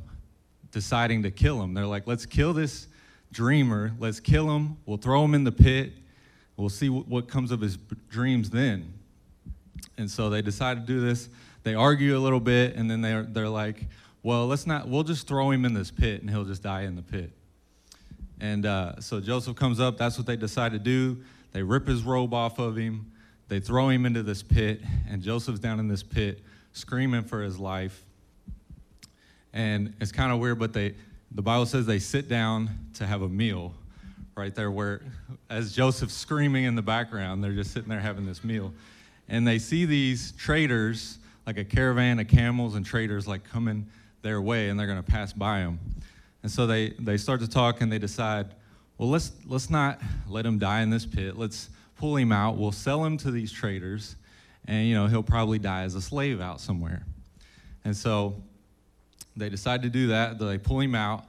deciding 0.71 1.23
to 1.23 1.31
kill 1.31 1.61
him. 1.61 1.73
They're 1.73 1.85
like, 1.85 2.07
let's 2.07 2.25
kill 2.25 2.53
this 2.53 2.87
dreamer, 3.31 3.91
let's 3.99 4.19
kill 4.19 4.49
him, 4.49 4.77
we'll 4.85 4.97
throw 4.97 5.23
him 5.23 5.33
in 5.33 5.43
the 5.43 5.51
pit, 5.51 5.93
we'll 6.57 6.69
see 6.69 6.89
what 6.89 7.27
comes 7.27 7.51
of 7.51 7.61
his 7.61 7.77
dreams 8.09 8.49
then. 8.49 8.93
And 9.97 10.09
so 10.09 10.29
they 10.29 10.41
decide 10.41 10.85
to 10.85 10.93
do 10.93 11.01
this. 11.01 11.29
They 11.63 11.75
argue 11.75 12.17
a 12.17 12.19
little 12.19 12.39
bit, 12.39 12.75
and 12.75 12.89
then 12.89 13.01
they're, 13.01 13.23
they're 13.23 13.49
like, 13.49 13.87
well, 14.23 14.47
let's 14.47 14.65
not, 14.65 14.87
we'll 14.87 15.03
just 15.03 15.27
throw 15.27 15.51
him 15.51 15.65
in 15.65 15.73
this 15.73 15.91
pit 15.91 16.21
and 16.21 16.29
he'll 16.29 16.45
just 16.45 16.63
die 16.63 16.83
in 16.83 16.95
the 16.95 17.01
pit. 17.01 17.31
And 18.39 18.65
uh, 18.65 18.99
so 18.99 19.19
Joseph 19.19 19.55
comes 19.55 19.79
up, 19.79 19.97
that's 19.97 20.17
what 20.17 20.25
they 20.25 20.35
decide 20.35 20.71
to 20.71 20.79
do. 20.79 21.17
They 21.51 21.63
rip 21.63 21.87
his 21.87 22.03
robe 22.03 22.33
off 22.33 22.59
of 22.59 22.75
him. 22.75 23.11
They 23.47 23.59
throw 23.59 23.89
him 23.89 24.05
into 24.05 24.21
this 24.21 24.43
pit, 24.43 24.81
and 25.09 25.21
Joseph's 25.21 25.59
down 25.59 25.79
in 25.79 25.87
this 25.87 26.03
pit 26.03 26.41
screaming 26.73 27.23
for 27.23 27.41
his 27.41 27.59
life. 27.59 28.05
And 29.53 29.93
it's 29.99 30.11
kind 30.11 30.31
of 30.31 30.39
weird, 30.39 30.59
but 30.59 30.73
they, 30.73 30.95
the 31.31 31.41
Bible 31.41 31.65
says 31.65 31.85
they 31.85 31.99
sit 31.99 32.27
down 32.27 32.69
to 32.95 33.05
have 33.05 33.21
a 33.21 33.29
meal 33.29 33.73
right 34.35 34.53
there, 34.55 34.71
where 34.71 35.01
as 35.49 35.73
Joseph's 35.73 36.13
screaming 36.13 36.63
in 36.63 36.75
the 36.75 36.81
background, 36.81 37.43
they're 37.43 37.53
just 37.53 37.71
sitting 37.71 37.89
there 37.89 37.99
having 37.99 38.25
this 38.25 38.43
meal. 38.43 38.73
And 39.27 39.47
they 39.47 39.59
see 39.59 39.85
these 39.85 40.31
traders, 40.33 41.17
like 41.45 41.57
a 41.57 41.65
caravan 41.65 42.19
of 42.19 42.27
camels 42.27 42.75
and 42.75 42.85
traders, 42.85 43.27
like 43.27 43.43
coming 43.43 43.85
their 44.21 44.41
way, 44.41 44.69
and 44.69 44.79
they're 44.79 44.87
going 44.87 45.03
to 45.03 45.11
pass 45.11 45.33
by 45.33 45.59
them. 45.59 45.79
And 46.41 46.51
so 46.51 46.65
they, 46.67 46.91
they 46.99 47.17
start 47.17 47.41
to 47.41 47.47
talk 47.49 47.81
and 47.81 47.91
they 47.91 47.99
decide, 47.99 48.47
well, 48.97 49.09
let's, 49.09 49.31
let's 49.45 49.69
not 49.69 49.99
let 50.27 50.45
him 50.45 50.57
die 50.57 50.81
in 50.81 50.89
this 50.89 51.05
pit. 51.05 51.37
Let's 51.37 51.69
pull 51.97 52.15
him 52.15 52.31
out. 52.31 52.57
We'll 52.57 52.71
sell 52.71 53.03
him 53.03 53.17
to 53.17 53.31
these 53.31 53.51
traders, 53.51 54.15
and, 54.65 54.87
you 54.87 54.95
know, 54.95 55.07
he'll 55.07 55.23
probably 55.23 55.59
die 55.59 55.83
as 55.83 55.95
a 55.95 56.01
slave 56.01 56.39
out 56.39 56.61
somewhere. 56.61 57.03
And 57.83 57.95
so 57.95 58.41
they 59.35 59.49
decide 59.49 59.81
to 59.83 59.89
do 59.89 60.07
that. 60.07 60.39
They 60.39 60.57
pull 60.57 60.79
him 60.79 60.95
out. 60.95 61.25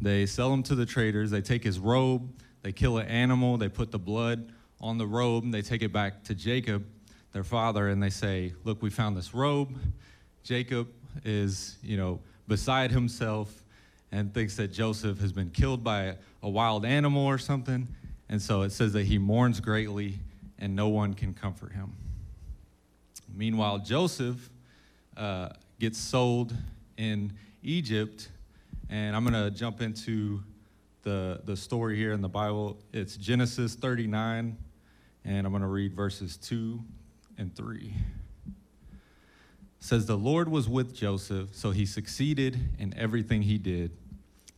They 0.00 0.26
sell 0.26 0.52
him 0.52 0.62
to 0.64 0.74
the 0.74 0.86
traders. 0.86 1.30
They 1.30 1.40
take 1.40 1.64
his 1.64 1.78
robe. 1.78 2.30
They 2.62 2.72
kill 2.72 2.98
an 2.98 3.06
animal. 3.06 3.56
They 3.56 3.68
put 3.68 3.90
the 3.90 3.98
blood 3.98 4.52
on 4.80 4.98
the 4.98 5.06
robe. 5.06 5.44
And 5.44 5.52
they 5.52 5.62
take 5.62 5.82
it 5.82 5.92
back 5.92 6.24
to 6.24 6.34
Jacob, 6.34 6.86
their 7.32 7.44
father, 7.44 7.88
and 7.88 8.02
they 8.02 8.10
say, 8.10 8.52
Look, 8.64 8.82
we 8.82 8.90
found 8.90 9.16
this 9.16 9.34
robe. 9.34 9.76
Jacob 10.42 10.88
is, 11.24 11.76
you 11.82 11.96
know, 11.96 12.20
beside 12.46 12.90
himself 12.90 13.62
and 14.12 14.32
thinks 14.32 14.56
that 14.56 14.68
Joseph 14.68 15.20
has 15.20 15.32
been 15.32 15.50
killed 15.50 15.84
by 15.84 16.16
a 16.42 16.48
wild 16.48 16.84
animal 16.84 17.26
or 17.26 17.38
something. 17.38 17.88
And 18.28 18.40
so 18.40 18.62
it 18.62 18.70
says 18.70 18.92
that 18.92 19.04
he 19.04 19.18
mourns 19.18 19.60
greatly 19.60 20.14
and 20.58 20.74
no 20.74 20.88
one 20.88 21.14
can 21.14 21.34
comfort 21.34 21.72
him. 21.72 21.92
Meanwhile, 23.34 23.80
Joseph 23.80 24.50
uh, 25.16 25.50
gets 25.78 25.98
sold 25.98 26.54
in 26.98 27.32
Egypt. 27.62 28.28
And 28.90 29.16
I'm 29.16 29.24
going 29.24 29.42
to 29.42 29.50
jump 29.50 29.80
into 29.80 30.42
the, 31.04 31.40
the 31.44 31.56
story 31.56 31.96
here 31.96 32.12
in 32.12 32.20
the 32.20 32.28
Bible. 32.28 32.76
It's 32.92 33.16
Genesis 33.16 33.74
39, 33.74 34.58
and 35.24 35.46
I'm 35.46 35.52
going 35.52 35.62
to 35.62 35.68
read 35.68 35.94
verses 35.94 36.36
2 36.36 36.78
and 37.38 37.56
3 37.56 37.94
says 39.80 40.06
the 40.06 40.16
Lord 40.16 40.48
was 40.48 40.68
with 40.68 40.94
Joseph, 40.94 41.50
so 41.52 41.70
he 41.70 41.86
succeeded 41.86 42.58
in 42.78 42.92
everything 42.96 43.42
he 43.42 43.58
did 43.58 43.92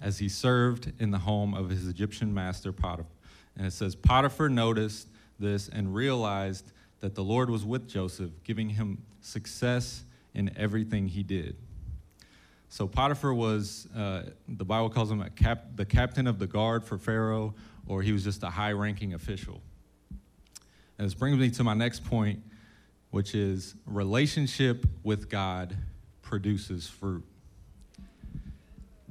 as 0.01 0.19
he 0.19 0.29
served 0.29 0.93
in 0.99 1.11
the 1.11 1.19
home 1.19 1.55
of 1.55 1.69
his 1.69 1.87
Egyptian 1.87 2.33
master 2.33 2.73
Potiphar. 2.73 3.13
And 3.57 3.67
it 3.67 3.73
says 3.73 3.95
Potiphar 3.95 4.49
noticed 4.49 5.09
this 5.39 5.69
and 5.69 5.95
realized 5.95 6.73
that 7.01 7.15
the 7.15 7.23
Lord 7.23 7.51
was 7.51 7.65
with 7.65 7.89
Joseph, 7.89 8.31
giving 8.45 8.71
him 8.71 9.03
success 9.21 10.05
in 10.35 10.51
everything 10.57 11.09
he 11.09 11.23
did. 11.23 11.57
So 12.71 12.87
Potiphar 12.87 13.35
was, 13.35 13.87
uh, 13.95 14.31
the 14.49 14.65
Bible 14.65 14.89
calls 14.89 15.11
him 15.11 15.23
cap- 15.37 15.77
the 15.77 15.85
captain 15.85 16.27
of 16.27 16.39
the 16.39 16.47
guard 16.47 16.85
for 16.85 16.97
Pharaoh, 16.97 17.55
or 17.87 18.01
he 18.01 18.13
was 18.13 18.25
just 18.25 18.43
a 18.43 18.49
high 18.51 18.73
ranking 18.73 19.13
official. 19.13 19.61
And 20.97 21.07
this 21.07 21.15
brings 21.15 21.39
me 21.39 21.51
to 21.51 21.65
my 21.65 21.75
next 21.75 22.05
point 22.05 22.43
which 23.11 23.35
is 23.35 23.75
relationship 23.87 24.87
with 25.03 25.29
God 25.29 25.77
produces 26.23 26.89
fruit. 26.89 27.25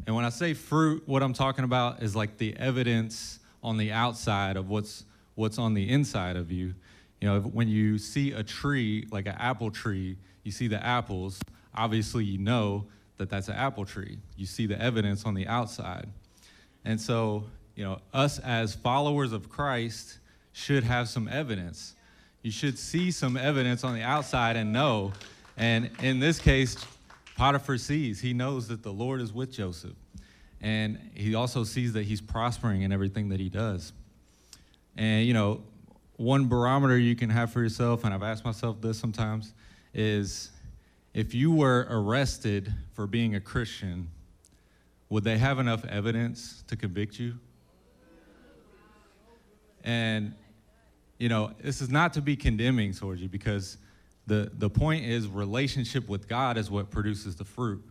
And 0.08 0.16
when 0.16 0.26
I 0.26 0.30
say 0.30 0.54
fruit, 0.54 1.04
what 1.06 1.22
I'm 1.22 1.34
talking 1.34 1.66
about 1.66 2.02
is 2.02 2.16
like 2.16 2.38
the 2.38 2.56
evidence 2.58 3.40
on 3.62 3.78
the 3.78 3.92
outside 3.92 4.58
of 4.58 4.70
what's 4.70 5.04
what's 5.36 5.58
on 5.58 5.74
the 5.74 5.90
inside 5.90 6.36
of 6.36 6.52
you. 6.52 6.74
You 7.22 7.28
know, 7.28 7.42
when 7.42 7.68
you 7.68 7.98
see 7.98 8.32
a 8.32 8.44
tree, 8.44 9.06
like 9.12 9.26
an 9.26 9.36
apple 9.38 9.72
tree, 9.72 10.18
you 10.44 10.52
see 10.52 10.68
the 10.68 10.84
apples, 10.84 11.40
obviously 11.76 12.24
you 12.24 12.38
know 12.38 12.86
that 13.20 13.30
that's 13.30 13.48
an 13.48 13.56
apple 13.56 13.86
tree. 13.86 14.18
You 14.36 14.48
see 14.48 14.66
the 14.66 14.82
evidence 14.82 15.26
on 15.26 15.36
the 15.36 15.48
outside. 15.48 16.08
And 16.84 17.00
so, 17.00 17.46
you 17.76 17.84
know, 17.84 18.00
us 18.14 18.40
as 18.40 18.74
followers 18.74 19.32
of 19.32 19.50
Christ 19.50 20.18
should 20.52 20.84
have 20.84 21.08
some 21.08 21.28
evidence 21.28 21.96
you 22.42 22.52
should 22.52 22.80
see 22.80 23.12
some 23.12 23.36
evidence 23.36 23.84
on 23.84 23.94
the 23.94 24.02
outside 24.02 24.56
and 24.56 24.72
know. 24.72 25.12
And 25.58 25.90
in 26.02 26.20
this 26.20 26.40
case, 26.40 26.78
Potiphar 27.36 27.78
sees, 27.78 28.22
he 28.22 28.34
knows 28.34 28.70
that 28.70 28.82
the 28.82 28.94
Lord 28.94 29.20
is 29.22 29.34
with 29.34 29.52
Joseph. 29.52 29.96
And 30.62 31.00
he 31.14 31.36
also 31.36 31.64
sees 31.64 31.94
that 31.94 32.04
he's 32.04 32.22
prospering 32.22 32.84
in 32.84 32.92
everything 32.92 33.30
that 33.30 33.40
he 33.40 33.50
does. 33.50 33.94
And, 34.96 35.26
you 35.26 35.34
know, 35.34 35.62
one 36.16 36.48
barometer 36.48 36.98
you 36.98 37.16
can 37.16 37.30
have 37.30 37.52
for 37.52 37.62
yourself, 37.62 38.04
and 38.04 38.14
I've 38.14 38.24
asked 38.24 38.44
myself 38.44 38.82
this 38.82 38.98
sometimes, 38.98 39.54
is 39.94 40.52
if 41.20 41.34
you 41.34 41.52
were 41.52 41.86
arrested 41.90 42.74
for 42.94 43.06
being 43.06 43.36
a 43.36 43.42
Christian, 43.42 44.10
would 45.10 45.26
they 45.26 45.38
have 45.38 45.60
enough 45.60 45.84
evidence 45.84 46.64
to 46.68 46.78
convict 46.78 47.20
you? 47.20 47.38
And 49.84 50.34
you 51.18 51.28
know, 51.28 51.52
this 51.62 51.82
is 51.82 51.90
not 51.90 52.14
to 52.14 52.22
be 52.22 52.38
condemning 52.38 52.94
towards 52.94 53.22
you 53.22 53.28
because 53.28 53.78
the, 54.28 54.50
the 54.54 54.70
point 54.70 55.04
is 55.04 55.28
relationship 55.28 56.08
with 56.08 56.30
God 56.30 56.58
is 56.58 56.72
what 56.72 56.90
produces 56.90 57.36
the 57.36 57.44
fruit. 57.44 57.84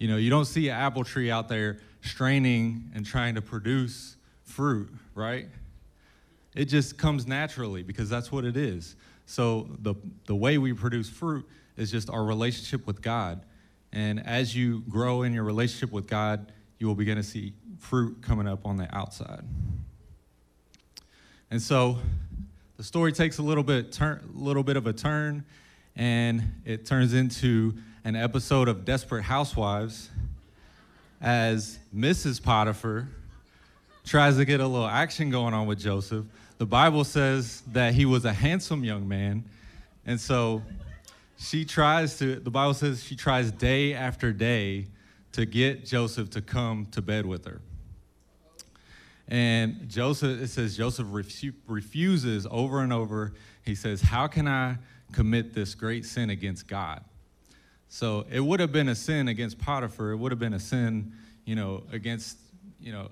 You 0.00 0.08
know, 0.08 0.16
you 0.16 0.28
don't 0.28 0.44
see 0.44 0.68
an 0.68 0.76
apple 0.76 1.04
tree 1.04 1.30
out 1.30 1.48
there 1.48 1.78
straining 2.02 2.90
and 2.92 3.06
trying 3.06 3.36
to 3.36 3.40
produce 3.40 4.16
fruit, 4.42 4.92
right? 5.14 5.46
It 6.56 6.64
just 6.64 6.98
comes 6.98 7.24
naturally 7.24 7.84
because 7.84 8.10
that's 8.10 8.32
what 8.32 8.44
it 8.44 8.56
is. 8.56 8.96
So 9.26 9.68
the, 9.78 9.94
the 10.26 10.34
way 10.34 10.58
we 10.58 10.72
produce 10.72 11.08
fruit 11.08 11.46
is 11.76 11.90
just 11.90 12.10
our 12.10 12.24
relationship 12.24 12.86
with 12.86 13.02
God. 13.02 13.42
And 13.92 14.24
as 14.26 14.56
you 14.56 14.80
grow 14.88 15.22
in 15.22 15.32
your 15.32 15.44
relationship 15.44 15.92
with 15.92 16.06
God, 16.06 16.52
you 16.78 16.86
will 16.86 16.94
begin 16.94 17.16
to 17.16 17.22
see 17.22 17.52
fruit 17.78 18.22
coming 18.22 18.48
up 18.48 18.66
on 18.66 18.76
the 18.76 18.92
outside. 18.94 19.44
And 21.50 21.62
so 21.62 21.98
the 22.76 22.82
story 22.82 23.12
takes 23.12 23.38
a 23.38 23.42
little 23.42 23.62
bit 23.62 23.92
turn, 23.92 24.28
little 24.34 24.64
bit 24.64 24.76
of 24.76 24.86
a 24.86 24.92
turn, 24.92 25.44
and 25.94 26.42
it 26.64 26.86
turns 26.86 27.14
into 27.14 27.74
an 28.04 28.16
episode 28.16 28.68
of 28.68 28.84
Desperate 28.84 29.22
Housewives 29.22 30.10
as 31.20 31.78
Mrs. 31.94 32.42
Potiphar 32.42 33.08
tries 34.04 34.36
to 34.36 34.44
get 34.44 34.60
a 34.60 34.66
little 34.66 34.88
action 34.88 35.30
going 35.30 35.54
on 35.54 35.66
with 35.66 35.78
Joseph. 35.78 36.26
The 36.58 36.66
Bible 36.66 37.04
says 37.04 37.62
that 37.72 37.94
he 37.94 38.04
was 38.04 38.24
a 38.24 38.32
handsome 38.32 38.84
young 38.84 39.06
man, 39.08 39.44
and 40.04 40.20
so 40.20 40.62
she 41.36 41.64
tries 41.64 42.18
to. 42.18 42.36
The 42.36 42.50
Bible 42.50 42.74
says 42.74 43.02
she 43.02 43.16
tries 43.16 43.50
day 43.50 43.94
after 43.94 44.32
day 44.32 44.86
to 45.32 45.46
get 45.46 45.84
Joseph 45.84 46.30
to 46.30 46.40
come 46.40 46.86
to 46.92 47.02
bed 47.02 47.26
with 47.26 47.44
her. 47.46 47.60
And 49.26 49.88
Joseph, 49.88 50.40
it 50.40 50.48
says 50.48 50.76
Joseph 50.76 51.06
refu- 51.08 51.54
refuses 51.66 52.46
over 52.50 52.80
and 52.80 52.92
over. 52.92 53.32
He 53.62 53.74
says, 53.74 54.02
How 54.02 54.26
can 54.26 54.46
I 54.46 54.76
commit 55.12 55.54
this 55.54 55.74
great 55.74 56.04
sin 56.04 56.30
against 56.30 56.68
God? 56.68 57.02
So 57.88 58.26
it 58.30 58.40
would 58.40 58.60
have 58.60 58.72
been 58.72 58.88
a 58.88 58.94
sin 58.94 59.28
against 59.28 59.58
Potiphar. 59.58 60.10
It 60.10 60.16
would 60.16 60.32
have 60.32 60.38
been 60.38 60.54
a 60.54 60.60
sin, 60.60 61.12
you 61.44 61.54
know, 61.54 61.84
against, 61.92 62.38
you 62.80 62.92
know, 62.92 63.10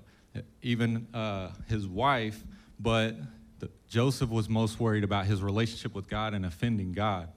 even 0.61 1.07
uh, 1.13 1.49
his 1.67 1.87
wife. 1.87 2.43
But 2.79 3.15
the, 3.59 3.69
Joseph 3.89 4.29
was 4.29 4.49
most 4.49 4.79
worried 4.79 5.03
about 5.03 5.25
his 5.25 5.41
relationship 5.41 5.95
with 5.95 6.09
God 6.09 6.33
and 6.33 6.45
offending 6.45 6.91
God. 6.91 7.29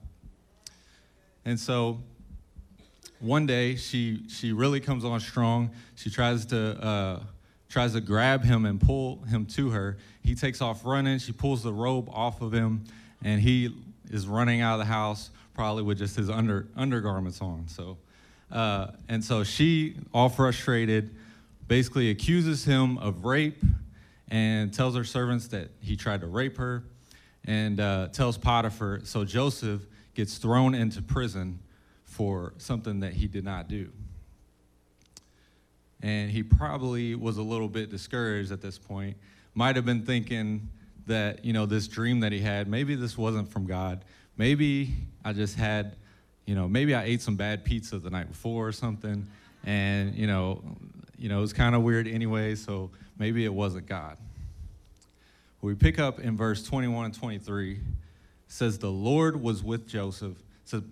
And 1.47 1.57
so 1.57 1.99
one 3.21 3.45
day 3.45 3.77
she 3.77 4.27
she 4.27 4.51
really 4.51 4.81
comes 4.81 5.05
on 5.05 5.21
strong. 5.21 5.71
She 5.95 6.09
tries 6.09 6.45
to 6.47 6.85
uh, 6.85 7.23
tries 7.69 7.93
to 7.93 8.01
grab 8.01 8.43
him 8.43 8.65
and 8.65 8.81
pull 8.81 9.23
him 9.23 9.45
to 9.45 9.69
her. 9.69 9.97
He 10.25 10.35
takes 10.35 10.61
off 10.61 10.83
running. 10.83 11.19
She 11.19 11.31
pulls 11.31 11.63
the 11.63 11.71
robe 11.71 12.09
off 12.09 12.41
of 12.41 12.51
him, 12.51 12.83
and 13.23 13.39
he 13.39 13.73
is 14.11 14.27
running 14.27 14.59
out 14.59 14.73
of 14.73 14.79
the 14.79 14.91
house, 14.91 15.29
probably 15.53 15.83
with 15.83 15.99
just 15.99 16.17
his 16.17 16.29
under 16.29 16.67
undergarments 16.75 17.41
on. 17.41 17.69
So, 17.69 17.97
uh, 18.51 18.87
and 19.07 19.23
so 19.23 19.45
she, 19.45 19.95
all 20.13 20.27
frustrated, 20.27 21.15
basically 21.69 22.09
accuses 22.09 22.65
him 22.65 22.97
of 22.97 23.23
rape 23.23 23.63
and 24.27 24.73
tells 24.73 24.97
her 24.97 25.05
servants 25.05 25.47
that 25.47 25.69
he 25.79 25.95
tried 25.95 26.19
to 26.19 26.27
rape 26.27 26.57
her, 26.57 26.83
and 27.45 27.79
uh, 27.79 28.09
tells 28.09 28.37
Potiphar. 28.37 28.99
So 29.05 29.23
Joseph 29.23 29.87
gets 30.17 30.37
thrown 30.37 30.75
into 30.75 31.01
prison 31.01 31.59
for 32.03 32.53
something 32.57 32.99
that 32.99 33.13
he 33.13 33.27
did 33.27 33.45
not 33.45 33.69
do 33.69 33.89
and 36.01 36.29
he 36.29 36.43
probably 36.43 37.15
was 37.15 37.37
a 37.37 37.41
little 37.41 37.67
bit 37.67 37.89
discouraged 37.89 38.51
at 38.51 38.61
this 38.61 38.77
point. 38.77 39.17
Might 39.53 39.75
have 39.75 39.85
been 39.85 40.05
thinking 40.05 40.69
that, 41.07 41.43
you 41.43 41.53
know, 41.53 41.65
this 41.65 41.87
dream 41.87 42.19
that 42.19 42.31
he 42.31 42.39
had, 42.39 42.67
maybe 42.67 42.95
this 42.95 43.17
wasn't 43.17 43.49
from 43.49 43.65
God. 43.65 44.03
Maybe 44.37 44.93
I 45.23 45.33
just 45.33 45.55
had, 45.55 45.95
you 46.45 46.53
know, 46.53 46.67
maybe 46.67 46.93
I 46.93 47.03
ate 47.03 47.21
some 47.21 47.35
bad 47.35 47.65
pizza 47.65 47.97
the 47.97 48.09
night 48.09 48.27
before 48.27 48.67
or 48.67 48.71
something, 48.71 49.25
and, 49.65 50.13
you 50.15 50.27
know, 50.27 50.61
you 51.17 51.29
know, 51.29 51.39
it 51.39 51.41
was 51.41 51.53
kind 51.53 51.73
of 51.73 51.81
weird 51.81 52.07
anyway, 52.07 52.53
so 52.53 52.91
maybe 53.17 53.43
it 53.43 53.53
wasn't 53.53 53.87
God. 53.87 54.17
We 55.61 55.73
pick 55.73 55.97
up 55.97 56.19
in 56.19 56.37
verse 56.37 56.63
21 56.63 57.05
and 57.05 57.13
23. 57.13 57.79
Says, 58.47 58.79
The 58.79 58.91
Lord 58.91 59.41
was 59.41 59.63
with 59.63 59.87
Joseph. 59.87 60.37
Says, 60.65 60.83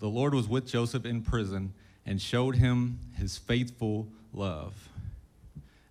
The 0.00 0.08
Lord 0.08 0.34
was 0.34 0.48
with 0.48 0.66
Joseph 0.66 1.04
in 1.04 1.22
prison 1.22 1.72
and 2.06 2.20
showed 2.20 2.56
him 2.56 2.98
his 3.16 3.38
faithful 3.38 4.08
love. 4.32 4.88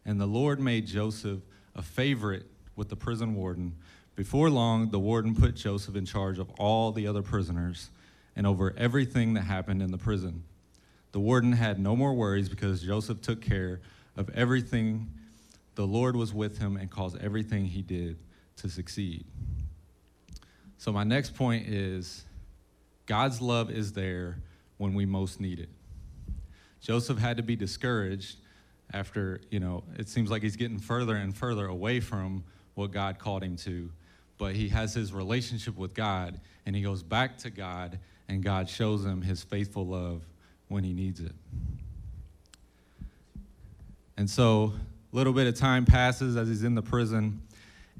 And 0.05 0.19
the 0.19 0.25
Lord 0.25 0.59
made 0.59 0.85
Joseph 0.87 1.39
a 1.75 1.81
favorite 1.81 2.45
with 2.75 2.89
the 2.89 2.95
prison 2.95 3.35
warden. 3.35 3.73
Before 4.15 4.49
long, 4.49 4.91
the 4.91 4.99
warden 4.99 5.33
put 5.35 5.55
Joseph 5.55 5.95
in 5.95 6.05
charge 6.05 6.39
of 6.39 6.49
all 6.59 6.91
the 6.91 7.07
other 7.07 7.21
prisoners 7.21 7.89
and 8.35 8.45
over 8.45 8.73
everything 8.77 9.33
that 9.33 9.41
happened 9.41 9.81
in 9.81 9.91
the 9.91 9.97
prison. 9.97 10.43
The 11.13 11.19
warden 11.19 11.53
had 11.53 11.79
no 11.79 11.95
more 11.95 12.13
worries 12.13 12.49
because 12.49 12.81
Joseph 12.81 13.21
took 13.21 13.41
care 13.41 13.81
of 14.17 14.29
everything. 14.31 15.09
The 15.75 15.85
Lord 15.85 16.15
was 16.15 16.33
with 16.33 16.59
him 16.59 16.77
and 16.77 16.89
caused 16.89 17.17
everything 17.21 17.65
he 17.65 17.81
did 17.81 18.17
to 18.57 18.69
succeed. 18.69 19.25
So, 20.83 20.91
my 20.91 21.05
next 21.05 21.33
point 21.35 21.69
is 21.69 22.25
God's 23.05 23.39
love 23.39 23.71
is 23.71 23.93
there 23.93 24.35
when 24.75 24.93
we 24.93 25.05
most 25.05 25.39
need 25.39 25.61
it. 25.61 25.69
Joseph 26.81 27.17
had 27.17 27.37
to 27.37 27.43
be 27.43 27.55
discouraged 27.55 28.35
after, 28.91 29.39
you 29.49 29.61
know, 29.61 29.85
it 29.97 30.09
seems 30.09 30.29
like 30.29 30.41
he's 30.41 30.57
getting 30.57 30.79
further 30.79 31.15
and 31.15 31.33
further 31.33 31.67
away 31.67 32.01
from 32.01 32.43
what 32.73 32.91
God 32.91 33.17
called 33.17 33.43
him 33.43 33.55
to. 33.59 33.89
But 34.37 34.57
he 34.57 34.67
has 34.67 34.93
his 34.93 35.13
relationship 35.13 35.77
with 35.77 35.93
God 35.93 36.41
and 36.65 36.75
he 36.75 36.81
goes 36.81 37.01
back 37.01 37.37
to 37.37 37.49
God 37.49 37.97
and 38.27 38.43
God 38.43 38.67
shows 38.67 39.05
him 39.05 39.21
his 39.21 39.41
faithful 39.41 39.87
love 39.87 40.21
when 40.67 40.83
he 40.83 40.91
needs 40.91 41.21
it. 41.21 41.31
And 44.17 44.29
so, 44.29 44.73
a 45.13 45.15
little 45.15 45.31
bit 45.31 45.47
of 45.47 45.55
time 45.55 45.85
passes 45.85 46.35
as 46.35 46.49
he's 46.49 46.65
in 46.65 46.75
the 46.75 46.81
prison, 46.81 47.41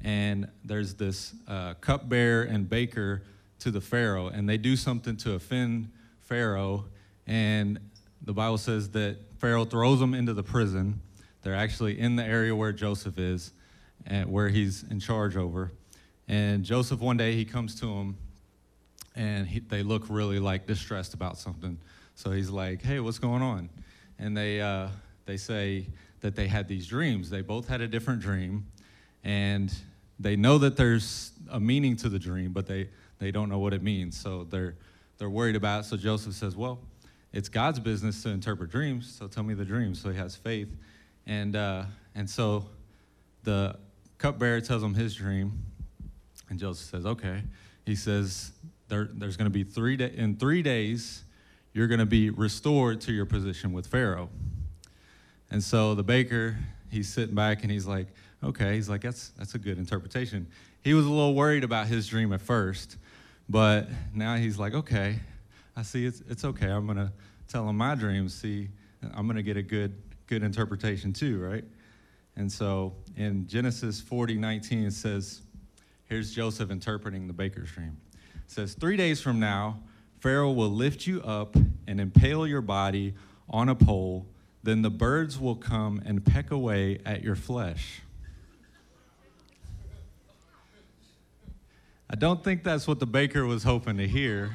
and 0.04 0.48
there's 0.62 0.94
this 0.94 1.34
uh, 1.48 1.74
cupbearer 1.80 2.42
and 2.42 2.68
baker 2.68 3.22
to 3.60 3.70
the 3.70 3.80
Pharaoh, 3.80 4.28
and 4.28 4.46
they 4.48 4.58
do 4.58 4.76
something 4.76 5.16
to 5.16 5.32
offend 5.32 5.90
Pharaoh, 6.20 6.84
and 7.26 7.78
the 8.22 8.34
Bible 8.34 8.58
says 8.58 8.90
that 8.90 9.16
Pharaoh 9.38 9.64
throws 9.64 10.00
them 10.00 10.14
into 10.14 10.34
the 10.34 10.42
prison. 10.42 11.00
They're 11.42 11.54
actually 11.54 11.98
in 11.98 12.16
the 12.16 12.24
area 12.24 12.54
where 12.54 12.72
Joseph 12.72 13.18
is, 13.18 13.52
and 14.06 14.30
where 14.30 14.50
he's 14.50 14.84
in 14.90 15.00
charge 15.00 15.36
over. 15.36 15.72
And 16.28 16.64
Joseph, 16.64 17.00
one 17.00 17.16
day, 17.16 17.34
he 17.34 17.44
comes 17.46 17.78
to 17.80 17.86
him, 17.90 18.16
and 19.16 19.46
he, 19.46 19.60
they 19.60 19.82
look 19.82 20.04
really 20.08 20.38
like 20.38 20.66
distressed 20.66 21.14
about 21.14 21.38
something. 21.38 21.78
So 22.14 22.30
he's 22.30 22.50
like, 22.50 22.82
"Hey, 22.82 23.00
what's 23.00 23.18
going 23.18 23.42
on?" 23.42 23.70
And 24.18 24.36
they 24.36 24.60
uh, 24.60 24.88
they 25.24 25.38
say 25.38 25.86
that 26.20 26.36
they 26.36 26.46
had 26.46 26.68
these 26.68 26.86
dreams. 26.86 27.30
They 27.30 27.40
both 27.40 27.68
had 27.68 27.80
a 27.80 27.88
different 27.88 28.20
dream, 28.20 28.66
and 29.22 29.74
they 30.18 30.36
know 30.36 30.58
that 30.58 30.76
there's 30.76 31.32
a 31.50 31.60
meaning 31.60 31.96
to 31.96 32.08
the 32.08 32.18
dream, 32.18 32.52
but 32.52 32.66
they 32.66 32.88
they 33.18 33.30
don't 33.30 33.48
know 33.48 33.58
what 33.58 33.72
it 33.72 33.82
means. 33.82 34.16
So 34.16 34.44
they're 34.44 34.76
they're 35.18 35.30
worried 35.30 35.56
about 35.56 35.80
it. 35.80 35.84
So 35.84 35.96
Joseph 35.96 36.34
says, 36.34 36.56
"Well, 36.56 36.80
it's 37.32 37.48
God's 37.48 37.80
business 37.80 38.22
to 38.22 38.30
interpret 38.30 38.70
dreams. 38.70 39.14
So 39.18 39.26
tell 39.26 39.42
me 39.42 39.54
the 39.54 39.64
dream." 39.64 39.94
So 39.94 40.10
he 40.10 40.16
has 40.18 40.36
faith, 40.36 40.74
and 41.26 41.56
uh, 41.56 41.84
and 42.14 42.28
so 42.28 42.66
the 43.42 43.76
cupbearer 44.18 44.60
tells 44.60 44.82
him 44.82 44.94
his 44.94 45.14
dream, 45.14 45.64
and 46.48 46.58
Joseph 46.58 46.90
says, 46.90 47.06
"Okay." 47.06 47.42
He 47.86 47.96
says, 47.96 48.52
there, 48.88 49.08
"There's 49.12 49.36
going 49.36 49.50
to 49.50 49.50
be 49.50 49.64
three 49.64 49.96
da- 49.96 50.14
in 50.14 50.36
three 50.36 50.62
days." 50.62 51.24
you're 51.74 51.88
going 51.88 52.00
to 52.00 52.06
be 52.06 52.30
restored 52.30 53.00
to 53.02 53.12
your 53.12 53.26
position 53.26 53.72
with 53.72 53.86
Pharaoh. 53.88 54.30
And 55.50 55.62
so 55.62 55.94
the 55.94 56.04
baker, 56.04 56.56
he's 56.94 57.12
sitting 57.12 57.34
back 57.34 57.62
and 57.62 57.70
he's 57.70 57.86
like, 57.86 58.06
okay, 58.42 58.74
he's 58.74 58.88
like, 58.88 59.02
that's, 59.02 59.30
that's 59.30 59.54
a 59.54 59.58
good 59.58 59.78
interpretation. 59.78 60.46
He 60.82 60.94
was 60.94 61.04
a 61.04 61.10
little 61.10 61.34
worried 61.34 61.64
about 61.64 61.88
his 61.88 62.06
dream 62.06 62.32
at 62.32 62.40
first, 62.40 62.96
but 63.48 63.88
now 64.14 64.36
he's 64.36 64.58
like, 64.58 64.74
okay, 64.74 65.18
I 65.76 65.82
see 65.82 66.06
it's, 66.06 66.22
it's 66.28 66.44
okay. 66.44 66.68
I'm 66.68 66.86
going 66.86 66.98
to 66.98 67.12
tell 67.48 67.68
him 67.68 67.76
my 67.76 67.94
dream. 67.94 68.28
See, 68.28 68.68
I'm 69.14 69.26
going 69.26 69.36
to 69.36 69.42
get 69.42 69.56
a 69.56 69.62
good, 69.62 69.94
good 70.26 70.42
interpretation 70.42 71.12
too, 71.12 71.40
right? 71.40 71.64
And 72.36 72.50
so 72.50 72.94
in 73.16 73.46
Genesis 73.46 74.00
40, 74.00 74.36
19, 74.36 74.84
it 74.84 74.92
says, 74.92 75.42
here's 76.06 76.32
Joseph 76.32 76.70
interpreting 76.70 77.26
the 77.26 77.32
baker's 77.32 77.70
dream. 77.72 77.96
It 78.34 78.50
says, 78.50 78.74
three 78.74 78.96
days 78.96 79.20
from 79.20 79.40
now, 79.40 79.80
Pharaoh 80.20 80.52
will 80.52 80.70
lift 80.70 81.06
you 81.06 81.22
up 81.22 81.56
and 81.86 82.00
impale 82.00 82.46
your 82.46 82.62
body 82.62 83.14
on 83.48 83.68
a 83.68 83.74
pole. 83.74 84.26
Then 84.64 84.80
the 84.80 84.90
birds 84.90 85.38
will 85.38 85.56
come 85.56 86.02
and 86.06 86.24
peck 86.24 86.50
away 86.50 86.98
at 87.04 87.22
your 87.22 87.36
flesh. 87.36 88.00
I 92.08 92.16
don't 92.16 92.42
think 92.42 92.64
that's 92.64 92.88
what 92.88 92.98
the 92.98 93.06
baker 93.06 93.44
was 93.44 93.62
hoping 93.62 93.98
to 93.98 94.08
hear. 94.08 94.54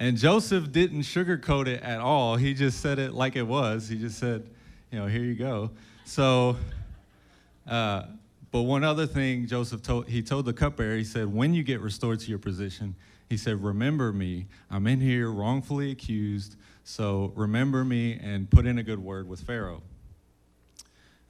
And 0.00 0.16
Joseph 0.16 0.72
didn't 0.72 1.02
sugarcoat 1.02 1.68
it 1.68 1.82
at 1.84 2.00
all. 2.00 2.34
He 2.34 2.52
just 2.52 2.80
said 2.80 2.98
it 2.98 3.12
like 3.12 3.36
it 3.36 3.44
was. 3.44 3.88
He 3.88 3.96
just 3.96 4.18
said, 4.18 4.44
you 4.90 4.98
know, 4.98 5.06
here 5.06 5.22
you 5.22 5.36
go. 5.36 5.70
So, 6.04 6.56
uh, 7.68 8.06
but 8.50 8.62
one 8.62 8.82
other 8.82 9.06
thing 9.06 9.46
Joseph 9.46 9.82
told, 9.82 10.08
he 10.08 10.20
told 10.20 10.46
the 10.46 10.52
cupbearer, 10.52 10.96
he 10.96 11.04
said, 11.04 11.32
when 11.32 11.54
you 11.54 11.62
get 11.62 11.80
restored 11.80 12.18
to 12.18 12.28
your 12.28 12.40
position, 12.40 12.96
he 13.32 13.38
said, 13.38 13.64
Remember 13.64 14.12
me. 14.12 14.44
I'm 14.70 14.86
in 14.86 15.00
here 15.00 15.30
wrongfully 15.30 15.90
accused, 15.90 16.56
so 16.84 17.32
remember 17.36 17.84
me 17.84 18.18
and 18.20 18.50
put 18.50 18.66
in 18.66 18.78
a 18.78 18.82
good 18.82 18.98
word 18.98 19.28
with 19.28 19.40
Pharaoh. 19.40 19.82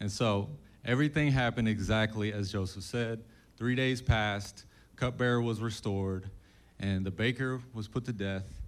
And 0.00 0.10
so 0.10 0.48
everything 0.84 1.30
happened 1.30 1.68
exactly 1.68 2.32
as 2.32 2.50
Joseph 2.50 2.82
said. 2.82 3.22
Three 3.56 3.74
days 3.74 4.02
passed, 4.02 4.64
cupbearer 4.96 5.40
was 5.40 5.60
restored, 5.60 6.30
and 6.80 7.04
the 7.04 7.10
baker 7.10 7.60
was 7.74 7.86
put 7.86 8.04
to 8.06 8.12
death. 8.12 8.60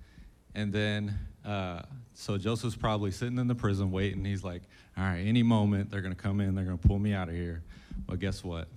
And 0.54 0.72
then, 0.72 1.18
uh, 1.44 1.82
so 2.14 2.38
Joseph's 2.38 2.76
probably 2.76 3.10
sitting 3.10 3.38
in 3.38 3.48
the 3.48 3.54
prison 3.54 3.90
waiting. 3.90 4.24
He's 4.24 4.44
like, 4.44 4.62
all 4.96 5.02
right, 5.02 5.18
any 5.26 5.42
moment 5.42 5.90
they're 5.90 6.02
going 6.02 6.14
to 6.14 6.22
come 6.22 6.40
in, 6.40 6.54
they're 6.54 6.64
going 6.64 6.78
to 6.78 6.88
pull 6.88 6.98
me 6.98 7.12
out 7.12 7.28
of 7.28 7.34
here. 7.34 7.62
But 8.06 8.20
guess 8.20 8.44
what? 8.44 8.68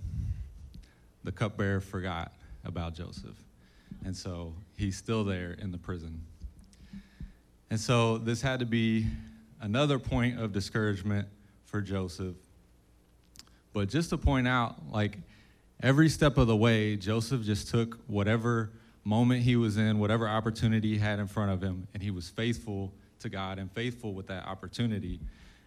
The 1.22 1.30
cupbearer 1.30 1.80
forgot 1.80 2.32
about 2.64 2.94
Joseph. 2.94 3.36
And 4.04 4.16
so 4.16 4.54
he's 4.76 4.96
still 4.96 5.24
there 5.24 5.52
in 5.60 5.70
the 5.70 5.78
prison. 5.78 6.22
And 7.70 7.78
so 7.78 8.18
this 8.18 8.40
had 8.40 8.60
to 8.60 8.66
be 8.66 9.06
another 9.60 9.98
point 9.98 10.40
of 10.40 10.52
discouragement 10.52 11.28
for 11.64 11.80
Joseph. 11.80 12.36
But 13.72 13.88
just 13.88 14.10
to 14.10 14.18
point 14.18 14.48
out, 14.48 14.90
like 14.90 15.18
every 15.82 16.08
step 16.08 16.38
of 16.38 16.46
the 16.46 16.56
way, 16.56 16.96
Joseph 16.96 17.42
just 17.42 17.68
took 17.68 17.98
whatever 18.06 18.70
moment 19.04 19.42
he 19.42 19.56
was 19.56 19.76
in, 19.76 19.98
whatever 19.98 20.28
opportunity 20.28 20.94
he 20.94 20.98
had 20.98 21.18
in 21.18 21.26
front 21.26 21.50
of 21.50 21.62
him, 21.62 21.86
and 21.94 22.02
he 22.02 22.10
was 22.10 22.28
faithful 22.28 22.92
to 23.20 23.28
God 23.28 23.58
and 23.58 23.70
faithful 23.72 24.14
with 24.14 24.26
that 24.28 24.46
opportunity. 24.46 25.20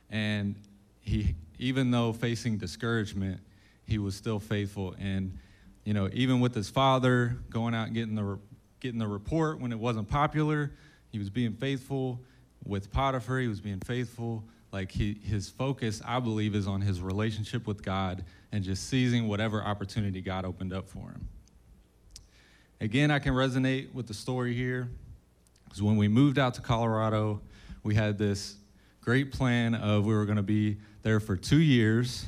And 0.10 0.56
he, 1.00 1.36
even 1.60 1.92
though 1.92 2.14
facing 2.14 2.58
discouragement, 2.58 3.40
he 3.86 3.98
was 3.98 4.16
still 4.16 4.40
faithful. 4.40 4.96
And 5.00 5.38
you 5.84 5.94
know, 5.94 6.10
even 6.14 6.40
with 6.40 6.54
his 6.54 6.70
father 6.70 7.38
going 7.50 7.74
out 7.74 7.94
getting 7.94 8.16
the, 8.16 8.38
getting 8.80 9.00
the 9.00 9.08
report 9.08 9.60
when 9.60 9.72
it 9.72 9.80
wasn't 9.80 10.10
popular, 10.10 10.72
he 11.12 11.20
was 11.20 11.30
being 11.30 11.54
faithful. 11.54 12.20
With 12.66 12.92
Potiphar, 12.92 13.40
he 13.40 13.48
was 13.48 13.60
being 13.60 13.80
faithful. 13.80 14.44
Like 14.72 14.92
he, 14.92 15.18
his 15.24 15.50
focus, 15.50 16.02
I 16.06 16.20
believe, 16.20 16.56
is 16.56 16.68
on 16.68 16.82
his 16.82 17.02
relationship 17.02 17.68
with 17.68 17.84
God 17.84 18.24
and 18.52 18.64
just 18.64 18.88
seizing 18.88 19.28
whatever 19.28 19.62
opportunity 19.62 20.22
God 20.22 20.46
opened 20.46 20.74
up 20.74 20.88
for 20.88 21.10
him. 21.10 21.28
Again, 22.80 23.12
I 23.12 23.20
can 23.20 23.34
resonate 23.34 23.94
with 23.94 24.08
the 24.08 24.14
story 24.14 24.54
here 24.54 24.90
because 25.66 25.82
when 25.82 25.98
we 25.98 26.08
moved 26.08 26.40
out 26.40 26.54
to 26.56 26.62
Colorado, 26.62 27.42
we 27.84 27.96
had 27.96 28.18
this 28.18 28.56
great 29.02 29.32
plan 29.32 29.76
of 29.76 30.06
we 30.06 30.14
were 30.14 30.26
going 30.26 30.38
to 30.38 30.44
be 30.44 30.78
there 31.02 31.20
for 31.20 31.36
two 31.36 31.60
years. 31.60 32.26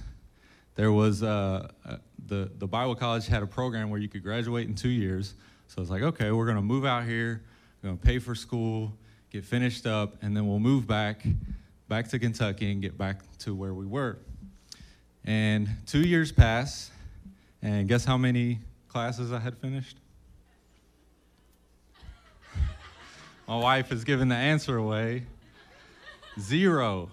There 0.76 0.92
was 0.92 1.24
uh, 1.24 1.70
the, 2.28 2.52
the 2.58 2.68
Bible 2.68 2.96
college 2.96 3.28
had 3.28 3.44
a 3.44 3.48
program 3.48 3.90
where 3.90 4.00
you 4.00 4.08
could 4.10 4.24
graduate 4.24 4.68
in 4.68 4.76
two 4.76 4.90
years. 4.90 5.36
So 5.68 5.82
it's 5.82 5.92
like, 5.92 6.04
okay, 6.04 6.32
we're 6.32 6.46
going 6.46 6.58
to 6.58 6.62
move 6.62 6.86
out 6.86 7.06
here, 7.06 7.44
going 7.84 7.98
to 7.98 8.04
pay 8.04 8.18
for 8.18 8.34
school, 8.34 8.94
get 9.30 9.44
finished 9.44 9.86
up, 9.86 10.16
and 10.22 10.36
then 10.36 10.48
we'll 10.48 10.60
move 10.60 10.88
back, 10.88 11.22
back 11.90 12.08
to 12.08 12.18
Kentucky 12.18 12.72
and 12.72 12.82
get 12.82 12.98
back 12.98 13.20
to 13.40 13.54
where 13.54 13.74
we 13.74 13.86
were. 13.86 14.18
And 15.26 15.68
two 15.86 16.02
years 16.02 16.32
pass, 16.32 16.92
and 17.62 17.90
guess 17.90 18.06
how 18.06 18.18
many 18.18 18.60
classes 18.88 19.34
I 19.34 19.40
had 19.40 19.58
finished? 19.58 19.98
My 23.48 23.58
wife 23.58 23.90
has 23.90 24.06
given 24.06 24.30
the 24.30 24.36
answer 24.36 24.78
away. 24.78 25.24
Zero. 26.40 27.10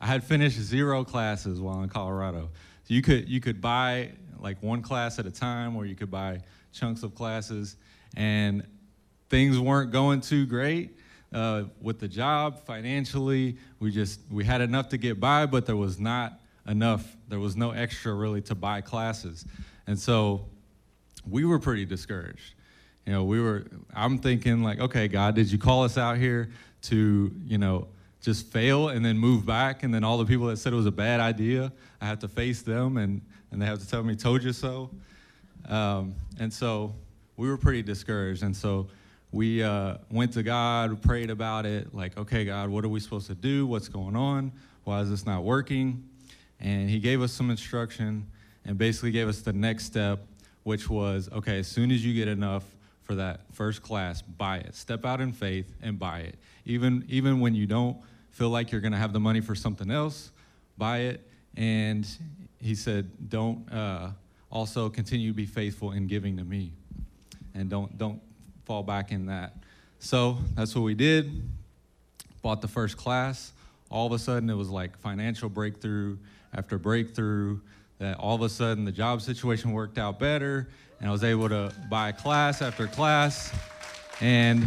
I 0.00 0.06
had 0.06 0.22
finished 0.22 0.58
zero 0.58 1.02
classes 1.02 1.60
while 1.60 1.82
in 1.82 1.88
Colorado. 1.88 2.50
So 2.84 2.94
you 2.94 3.02
could 3.02 3.28
you 3.28 3.40
could 3.40 3.60
buy 3.60 4.12
like 4.40 4.62
one 4.62 4.80
class 4.80 5.18
at 5.18 5.26
a 5.26 5.30
time, 5.30 5.76
or 5.76 5.86
you 5.86 5.94
could 5.96 6.10
buy 6.10 6.40
chunks 6.72 7.02
of 7.02 7.14
classes, 7.14 7.76
and 8.16 8.64
things 9.32 9.58
weren't 9.58 9.90
going 9.90 10.20
too 10.20 10.44
great 10.44 10.94
uh, 11.32 11.64
with 11.80 11.98
the 11.98 12.06
job 12.06 12.66
financially. 12.66 13.56
We 13.80 13.90
just 13.90 14.20
we 14.30 14.44
had 14.44 14.60
enough 14.60 14.90
to 14.90 14.98
get 14.98 15.18
by, 15.18 15.46
but 15.46 15.64
there 15.64 15.74
was 15.74 15.98
not 15.98 16.38
enough. 16.68 17.16
There 17.28 17.40
was 17.40 17.56
no 17.56 17.70
extra 17.70 18.12
really 18.12 18.42
to 18.42 18.54
buy 18.54 18.82
classes. 18.82 19.46
And 19.86 19.98
so 19.98 20.44
we 21.26 21.46
were 21.46 21.58
pretty 21.58 21.86
discouraged. 21.86 22.52
You 23.06 23.14
know, 23.14 23.24
we 23.24 23.40
were, 23.40 23.64
I'm 23.94 24.18
thinking, 24.18 24.62
like, 24.62 24.80
okay, 24.80 25.08
God, 25.08 25.34
did 25.34 25.50
you 25.50 25.56
call 25.56 25.82
us 25.82 25.96
out 25.96 26.18
here 26.18 26.50
to, 26.82 27.32
you 27.46 27.56
know, 27.56 27.88
just 28.20 28.46
fail 28.52 28.90
and 28.90 29.02
then 29.02 29.16
move 29.16 29.46
back? 29.46 29.82
And 29.82 29.94
then 29.94 30.04
all 30.04 30.18
the 30.18 30.26
people 30.26 30.48
that 30.48 30.58
said 30.58 30.74
it 30.74 30.76
was 30.76 30.84
a 30.84 30.92
bad 30.92 31.20
idea, 31.20 31.72
I 32.02 32.06
have 32.06 32.18
to 32.18 32.28
face 32.28 32.60
them 32.60 32.98
and, 32.98 33.22
and 33.50 33.62
they 33.62 33.64
have 33.64 33.78
to 33.78 33.88
tell 33.88 34.02
me, 34.02 34.14
told 34.14 34.42
you 34.42 34.52
so. 34.52 34.90
Um, 35.70 36.16
and 36.38 36.52
so 36.52 36.94
we 37.38 37.48
were 37.48 37.56
pretty 37.56 37.82
discouraged. 37.82 38.42
And 38.42 38.54
so 38.54 38.88
we 39.32 39.62
uh, 39.62 39.96
went 40.10 40.34
to 40.34 40.42
God, 40.42 41.00
prayed 41.00 41.30
about 41.30 41.64
it, 41.64 41.94
like, 41.94 42.16
okay, 42.18 42.44
God, 42.44 42.68
what 42.68 42.84
are 42.84 42.88
we 42.88 43.00
supposed 43.00 43.28
to 43.28 43.34
do? 43.34 43.66
What's 43.66 43.88
going 43.88 44.14
on? 44.14 44.52
Why 44.84 45.00
is 45.00 45.08
this 45.08 45.24
not 45.24 45.42
working? 45.42 46.06
And 46.60 46.88
He 46.90 46.98
gave 46.98 47.22
us 47.22 47.32
some 47.32 47.50
instruction 47.50 48.26
and 48.66 48.76
basically 48.76 49.10
gave 49.10 49.28
us 49.28 49.40
the 49.40 49.54
next 49.54 49.86
step, 49.86 50.20
which 50.64 50.90
was, 50.90 51.30
okay, 51.32 51.58
as 51.58 51.66
soon 51.66 51.90
as 51.90 52.04
you 52.04 52.12
get 52.12 52.28
enough 52.28 52.64
for 53.04 53.14
that 53.14 53.40
first 53.52 53.82
class, 53.82 54.20
buy 54.20 54.58
it. 54.58 54.74
Step 54.74 55.06
out 55.06 55.20
in 55.22 55.32
faith 55.32 55.74
and 55.80 55.98
buy 55.98 56.20
it. 56.20 56.36
Even, 56.66 57.04
even 57.08 57.40
when 57.40 57.54
you 57.54 57.66
don't 57.66 57.96
feel 58.30 58.50
like 58.50 58.70
you're 58.70 58.82
going 58.82 58.92
to 58.92 58.98
have 58.98 59.14
the 59.14 59.20
money 59.20 59.40
for 59.40 59.54
something 59.54 59.90
else, 59.90 60.30
buy 60.76 60.98
it. 60.98 61.26
And 61.56 62.06
He 62.60 62.74
said, 62.74 63.10
don't 63.30 63.72
uh, 63.72 64.10
also 64.50 64.90
continue 64.90 65.30
to 65.30 65.34
be 65.34 65.46
faithful 65.46 65.92
in 65.92 66.06
giving 66.06 66.36
to 66.36 66.44
me. 66.44 66.72
And 67.54 67.70
don't, 67.70 67.96
don't 67.96 68.20
fall 68.72 68.82
back 68.82 69.12
in 69.12 69.26
that. 69.26 69.52
So 69.98 70.38
that's 70.54 70.74
what 70.74 70.80
we 70.80 70.94
did. 70.94 71.42
Bought 72.40 72.62
the 72.62 72.68
first 72.68 72.96
class. 72.96 73.52
All 73.90 74.06
of 74.06 74.12
a 74.12 74.18
sudden, 74.18 74.48
it 74.48 74.54
was 74.54 74.70
like 74.70 74.96
financial 74.96 75.50
breakthrough 75.50 76.16
after 76.54 76.78
breakthrough. 76.78 77.60
That 77.98 78.16
all 78.16 78.34
of 78.34 78.40
a 78.40 78.48
sudden 78.48 78.86
the 78.86 78.92
job 78.92 79.20
situation 79.20 79.72
worked 79.72 79.98
out 79.98 80.18
better, 80.18 80.70
and 81.00 81.08
I 81.10 81.12
was 81.12 81.22
able 81.22 81.50
to 81.50 81.70
buy 81.90 82.12
class 82.12 82.62
after 82.62 82.86
class. 82.86 83.52
And 84.22 84.66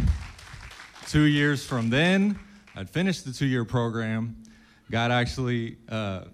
two 1.08 1.24
years 1.24 1.66
from 1.66 1.90
then, 1.90 2.38
I'd 2.76 2.88
finished 2.88 3.24
the 3.24 3.32
two 3.32 3.46
year 3.46 3.64
program. 3.64 4.36
God 4.88 5.10
actually 5.10 5.78
uh, 5.88 6.26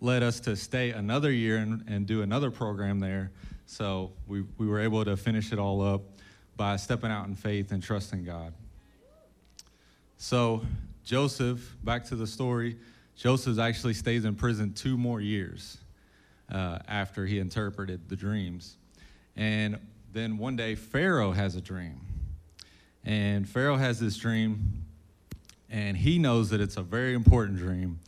led 0.00 0.24
us 0.24 0.40
to 0.40 0.56
stay 0.56 0.90
another 0.90 1.30
year 1.30 1.58
and, 1.58 1.84
and 1.86 2.04
do 2.04 2.22
another 2.22 2.50
program 2.50 2.98
there. 2.98 3.30
So 3.66 4.10
we, 4.26 4.42
we 4.58 4.66
were 4.66 4.80
able 4.80 5.04
to 5.04 5.16
finish 5.16 5.52
it 5.52 5.60
all 5.60 5.82
up 5.82 6.02
by 6.60 6.76
stepping 6.76 7.10
out 7.10 7.26
in 7.26 7.34
faith 7.34 7.72
and 7.72 7.82
trusting 7.82 8.22
God. 8.22 8.52
So, 10.18 10.60
Joseph, 11.06 11.74
back 11.82 12.04
to 12.08 12.16
the 12.16 12.26
story, 12.26 12.76
Joseph 13.16 13.58
actually 13.58 13.94
stays 13.94 14.26
in 14.26 14.34
prison 14.34 14.74
two 14.74 14.98
more 14.98 15.22
years 15.22 15.78
uh, 16.52 16.80
after 16.86 17.24
he 17.24 17.38
interpreted 17.38 18.10
the 18.10 18.14
dreams. 18.14 18.76
And 19.36 19.78
then 20.12 20.36
one 20.36 20.54
day, 20.54 20.74
Pharaoh 20.74 21.32
has 21.32 21.56
a 21.56 21.62
dream. 21.62 21.98
And 23.06 23.48
Pharaoh 23.48 23.78
has 23.78 23.98
this 23.98 24.18
dream, 24.18 24.84
and 25.70 25.96
he 25.96 26.18
knows 26.18 26.50
that 26.50 26.60
it's 26.60 26.76
a 26.76 26.82
very 26.82 27.14
important 27.14 27.56
dream. 27.56 28.00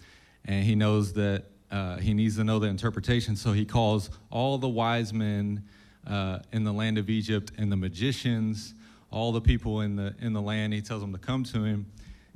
And 0.44 0.62
he 0.62 0.74
knows 0.74 1.14
that 1.14 1.44
uh, 1.70 1.96
he 1.96 2.12
needs 2.12 2.36
to 2.36 2.44
know 2.44 2.58
the 2.58 2.66
interpretation. 2.66 3.34
So 3.34 3.54
he 3.54 3.64
calls 3.64 4.10
all 4.30 4.58
the 4.58 4.68
wise 4.68 5.14
men 5.14 5.64
uh, 6.06 6.40
in 6.52 6.64
the 6.64 6.72
land 6.72 6.98
of 6.98 7.08
Egypt 7.08 7.52
and 7.58 7.70
the 7.70 7.76
magicians, 7.76 8.74
all 9.10 9.32
the 9.32 9.40
people 9.40 9.80
in 9.82 9.96
the, 9.96 10.14
in 10.20 10.32
the 10.32 10.40
land. 10.42 10.72
He 10.72 10.80
tells 10.80 11.00
them 11.00 11.12
to 11.12 11.18
come 11.18 11.44
to 11.44 11.64
him. 11.64 11.86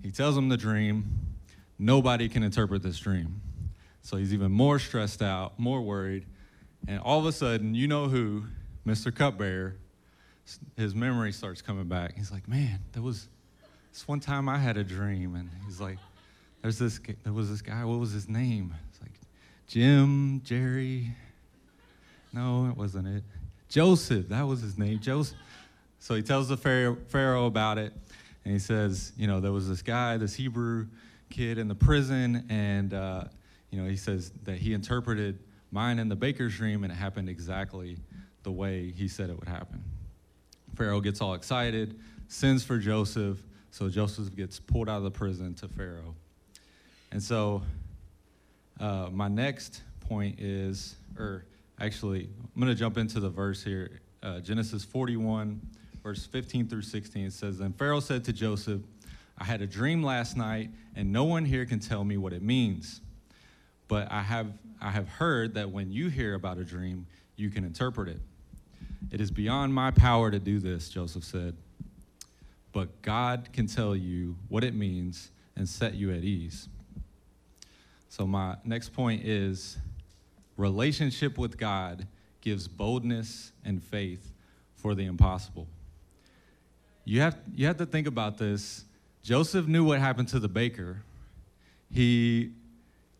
He 0.02 0.10
tells 0.10 0.34
them 0.34 0.48
the 0.48 0.56
dream. 0.56 1.04
Nobody 1.78 2.28
can 2.28 2.42
interpret 2.42 2.82
this 2.82 2.98
dream. 2.98 3.40
So 4.02 4.16
he's 4.16 4.32
even 4.32 4.52
more 4.52 4.78
stressed 4.78 5.22
out, 5.22 5.58
more 5.58 5.80
worried. 5.80 6.26
And 6.86 7.00
all 7.00 7.18
of 7.18 7.26
a 7.26 7.32
sudden, 7.32 7.74
you 7.74 7.88
know 7.88 8.06
who, 8.06 8.44
Mr. 8.86 9.12
Cupbearer, 9.14 9.76
his 10.76 10.94
memory 10.94 11.32
starts 11.32 11.60
coming 11.60 11.86
back. 11.88 12.16
He's 12.16 12.30
like, 12.30 12.46
man, 12.46 12.78
there 12.92 13.02
was 13.02 13.28
this 13.92 14.06
one 14.06 14.20
time 14.20 14.48
I 14.48 14.58
had 14.58 14.76
a 14.76 14.84
dream. 14.84 15.34
And 15.34 15.50
he's 15.64 15.80
like, 15.80 15.98
there's 16.62 16.78
this, 16.78 17.00
there 17.24 17.32
was 17.32 17.50
this 17.50 17.62
guy, 17.62 17.84
what 17.84 17.98
was 17.98 18.12
his 18.12 18.28
name? 18.28 18.74
It's 18.90 19.00
like, 19.00 19.18
Jim, 19.66 20.40
Jerry. 20.44 21.10
No, 22.32 22.68
it 22.68 22.76
wasn't 22.76 23.08
it. 23.08 23.24
Joseph, 23.68 24.28
that 24.28 24.42
was 24.42 24.60
his 24.60 24.78
name, 24.78 25.00
Joseph. 25.00 25.36
So 25.98 26.14
he 26.14 26.22
tells 26.22 26.48
the 26.48 26.56
Pharaoh, 26.56 27.46
about 27.46 27.78
it, 27.78 27.92
and 28.44 28.52
he 28.52 28.58
says, 28.58 29.12
you 29.16 29.26
know, 29.26 29.40
there 29.40 29.52
was 29.52 29.68
this 29.68 29.82
guy, 29.82 30.16
this 30.16 30.34
Hebrew 30.34 30.86
kid 31.30 31.58
in 31.58 31.66
the 31.66 31.74
prison, 31.74 32.46
and, 32.48 32.94
uh, 32.94 33.24
you 33.70 33.82
know, 33.82 33.88
he 33.88 33.96
says 33.96 34.30
that 34.44 34.58
he 34.58 34.72
interpreted 34.72 35.38
mine 35.72 35.98
and 35.98 36.10
the 36.10 36.16
baker's 36.16 36.56
dream, 36.56 36.84
and 36.84 36.92
it 36.92 36.96
happened 36.96 37.28
exactly 37.28 37.98
the 38.44 38.52
way 38.52 38.92
he 38.92 39.08
said 39.08 39.30
it 39.30 39.38
would 39.38 39.48
happen. 39.48 39.82
Pharaoh 40.76 41.00
gets 41.00 41.20
all 41.20 41.34
excited, 41.34 41.98
sends 42.28 42.62
for 42.62 42.78
Joseph, 42.78 43.42
so 43.72 43.88
Joseph 43.88 44.34
gets 44.36 44.60
pulled 44.60 44.88
out 44.88 44.98
of 44.98 45.02
the 45.02 45.10
prison 45.10 45.54
to 45.54 45.68
Pharaoh. 45.68 46.14
And 47.10 47.22
so 47.22 47.62
uh, 48.78 49.08
my 49.10 49.28
next 49.28 49.82
point 50.00 50.38
is, 50.38 50.94
or 51.18 51.44
actually, 51.80 52.28
I'm 52.54 52.60
going 52.60 52.72
to 52.72 52.78
jump 52.78 52.98
into 52.98 53.20
the 53.20 53.30
verse 53.30 53.62
here. 53.62 54.00
Uh, 54.22 54.40
Genesis 54.40 54.84
41, 54.84 55.60
verse 56.02 56.26
15 56.26 56.68
through 56.68 56.82
16. 56.82 57.26
It 57.26 57.32
says, 57.32 57.58
Then 57.58 57.72
Pharaoh 57.72 58.00
said 58.00 58.24
to 58.24 58.32
Joseph, 58.32 58.80
I 59.38 59.44
had 59.44 59.60
a 59.60 59.66
dream 59.66 60.02
last 60.02 60.36
night, 60.36 60.70
and 60.94 61.12
no 61.12 61.24
one 61.24 61.44
here 61.44 61.66
can 61.66 61.78
tell 61.78 62.04
me 62.04 62.16
what 62.16 62.32
it 62.32 62.42
means. 62.42 63.00
But 63.88 64.10
I 64.10 64.22
have, 64.22 64.52
I 64.80 64.90
have 64.90 65.08
heard 65.08 65.54
that 65.54 65.70
when 65.70 65.92
you 65.92 66.08
hear 66.08 66.34
about 66.34 66.58
a 66.58 66.64
dream, 66.64 67.06
you 67.36 67.50
can 67.50 67.64
interpret 67.64 68.08
it. 68.08 68.20
It 69.10 69.20
is 69.20 69.30
beyond 69.30 69.74
my 69.74 69.90
power 69.90 70.30
to 70.30 70.38
do 70.38 70.58
this, 70.58 70.88
Joseph 70.88 71.24
said. 71.24 71.56
But 72.72 73.02
God 73.02 73.48
can 73.52 73.66
tell 73.66 73.94
you 73.94 74.36
what 74.48 74.64
it 74.64 74.74
means 74.74 75.30
and 75.54 75.68
set 75.68 75.94
you 75.94 76.12
at 76.12 76.24
ease. 76.24 76.68
So, 78.08 78.26
my 78.26 78.56
next 78.64 78.94
point 78.94 79.24
is 79.24 79.76
relationship 80.56 81.38
with 81.38 81.58
God 81.58 82.06
gives 82.40 82.68
boldness 82.68 83.52
and 83.64 83.82
faith 83.82 84.32
for 84.74 84.94
the 84.94 85.04
impossible. 85.04 85.66
You 87.04 87.20
have, 87.20 87.38
you 87.54 87.66
have 87.66 87.76
to 87.78 87.86
think 87.86 88.06
about 88.06 88.38
this. 88.38 88.84
Joseph 89.22 89.66
knew 89.66 89.84
what 89.84 90.00
happened 90.00 90.28
to 90.28 90.38
the 90.38 90.48
baker. 90.48 91.02
He 91.92 92.52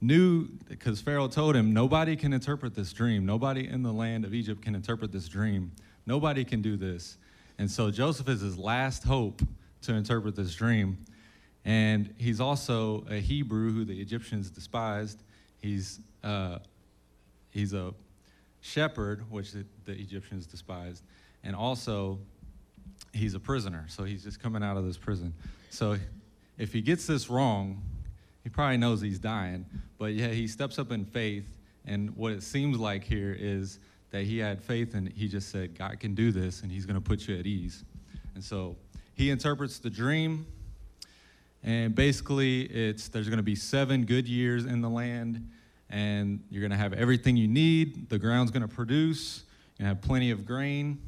knew, 0.01 0.49
because 0.69 1.01
Pharaoh 1.01 1.29
told 1.29 1.57
him, 1.57 1.73
nobody 1.73 2.17
can 2.17 2.33
interpret 2.33 2.75
this 2.75 2.93
dream. 2.93 3.27
Nobody 3.27 3.69
in 3.69 3.83
the 3.83 3.93
land 3.93 4.25
of 4.25 4.35
Egypt 4.35 4.63
can 4.63 4.75
interpret 4.75 5.13
this 5.13 5.29
dream. 5.29 5.73
Nobody 6.07 6.45
can 6.45 6.63
do 6.63 6.77
this. 6.77 7.17
And 7.59 7.71
so 7.71 7.91
Joseph 7.91 8.29
is 8.29 8.41
his 8.41 8.59
last 8.59 9.05
hope 9.05 9.41
to 9.83 9.95
interpret 9.95 10.37
this 10.37 10.55
dream. 10.55 10.99
And 11.65 12.15
he's 12.19 12.41
also 12.41 13.05
a 13.11 13.17
Hebrew 13.17 13.73
who 13.73 13.85
the 13.85 14.01
Egyptians 14.01 14.51
despised. 14.51 15.23
He's 15.61 16.01
uh, 16.23 16.59
he's 17.57 17.73
a 17.73 17.95
shepherd, 18.61 19.31
which 19.31 19.53
the, 19.53 19.65
the 19.85 19.93
Egyptians 19.93 20.47
despised, 20.47 21.03
and 21.43 21.57
also 21.57 22.19
he's 23.13 23.35
a 23.35 23.41
prisoner. 23.41 23.87
So 23.89 24.05
he's 24.05 24.23
just 24.23 24.41
coming 24.41 24.63
out 24.63 24.77
of 24.77 24.85
this 24.85 24.99
prison. 24.99 25.33
So 25.71 25.97
if 26.59 26.73
he 26.73 26.83
gets 26.83 27.07
this 27.07 27.31
wrong, 27.31 27.83
he 28.45 28.51
probably 28.51 28.77
knows 28.77 29.01
he's 29.01 29.19
dying. 29.19 29.65
But 29.99 30.13
yeah, 30.13 30.29
he 30.29 30.47
steps 30.47 30.79
up 30.79 30.93
in 30.93 31.05
faith, 31.05 31.47
and 31.87 32.15
what 32.17 32.33
it 32.33 32.43
seems 32.43 32.79
like 32.79 33.05
here 33.05 33.35
is 33.39 33.79
that 34.11 34.25
he 34.25 34.39
had 34.39 34.63
faith 34.63 34.95
and 34.95 35.09
he 35.09 35.29
just 35.29 35.51
said, 35.51 35.77
God 35.77 35.99
can 35.99 36.15
do 36.15 36.31
this, 36.31 36.63
and 36.63 36.71
he's 36.71 36.87
going 36.87 36.95
to 36.95 37.01
put 37.01 37.27
you 37.27 37.39
at 37.39 37.47
ease. 37.47 37.85
And 38.35 38.45
so 38.45 38.77
he 39.15 39.31
interprets 39.31 39.79
the 39.79 39.91
dream. 39.91 40.47
And 41.63 41.95
basically, 41.95 42.63
it's 42.63 43.09
there's 43.09 43.29
going 43.29 43.39
to 43.39 43.43
be 43.43 43.57
seven 43.57 44.05
good 44.05 44.29
years 44.29 44.67
in 44.67 44.83
the 44.83 44.91
land, 44.91 45.51
and 45.91 46.43
you're 46.51 46.61
going 46.61 46.73
to 46.73 46.77
have 46.77 46.93
everything 46.93 47.37
you 47.37 47.49
need. 47.49 48.09
The 48.09 48.19
ground's 48.19 48.51
going 48.51 48.67
to 48.67 48.75
produce. 48.75 49.45
You 49.79 49.87
have 49.87 50.01
plenty 50.01 50.31
of 50.31 50.47
grain, 50.47 50.99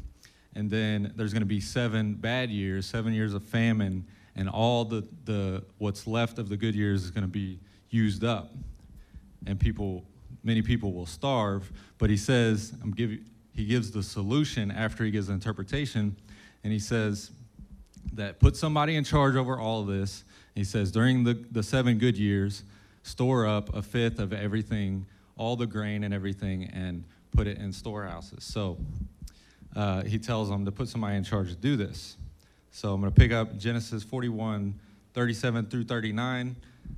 and 0.54 0.70
then 0.70 1.12
there's 1.16 1.32
going 1.32 1.42
to 1.42 1.46
be 1.46 1.60
seven 1.60 2.14
bad 2.14 2.50
years, 2.50 2.86
seven 2.86 3.12
years 3.12 3.34
of 3.34 3.42
famine, 3.44 4.06
and 4.36 4.48
all 4.48 4.84
the, 4.84 5.06
the 5.24 5.64
what's 5.78 6.06
left 6.06 6.38
of 6.38 6.48
the 6.48 6.56
good 6.56 6.74
years 6.74 7.04
is 7.04 7.10
going 7.10 7.24
to 7.24 7.28
be 7.28 7.58
used 7.90 8.24
up, 8.24 8.52
and 9.46 9.58
people, 9.58 10.04
many 10.44 10.62
people 10.62 10.92
will 10.92 11.06
starve. 11.06 11.72
But 11.98 12.10
he 12.10 12.16
says, 12.16 12.74
I'm. 12.82 12.94
He 13.58 13.64
gives 13.64 13.90
the 13.90 14.04
solution 14.04 14.70
after 14.70 15.04
he 15.04 15.10
gives 15.10 15.26
the 15.26 15.32
interpretation, 15.32 16.14
and 16.62 16.72
he 16.72 16.78
says 16.78 17.32
that 18.12 18.38
put 18.38 18.56
somebody 18.56 18.94
in 18.94 19.02
charge 19.02 19.34
over 19.34 19.58
all 19.58 19.80
of 19.80 19.88
this. 19.88 20.22
He 20.54 20.62
says 20.62 20.92
during 20.92 21.24
the, 21.24 21.44
the 21.50 21.64
seven 21.64 21.98
good 21.98 22.16
years 22.16 22.62
store 23.08 23.46
up 23.46 23.74
a 23.74 23.82
fifth 23.82 24.18
of 24.18 24.32
everything, 24.32 25.06
all 25.36 25.56
the 25.56 25.66
grain 25.66 26.04
and 26.04 26.12
everything, 26.12 26.64
and 26.72 27.04
put 27.32 27.46
it 27.46 27.58
in 27.58 27.72
storehouses. 27.72 28.44
So 28.44 28.78
uh, 29.74 30.02
he 30.02 30.18
tells 30.18 30.48
them 30.48 30.64
to 30.66 30.72
put 30.72 30.88
somebody 30.88 31.16
in 31.16 31.24
charge 31.24 31.48
to 31.48 31.56
do 31.56 31.76
this. 31.76 32.16
So 32.70 32.92
I'm 32.92 33.00
going 33.00 33.12
to 33.12 33.18
pick 33.18 33.32
up 33.32 33.56
Genesis 33.56 34.02
41, 34.02 34.78
37 35.14 35.66
through 35.66 35.84
39. 35.84 36.56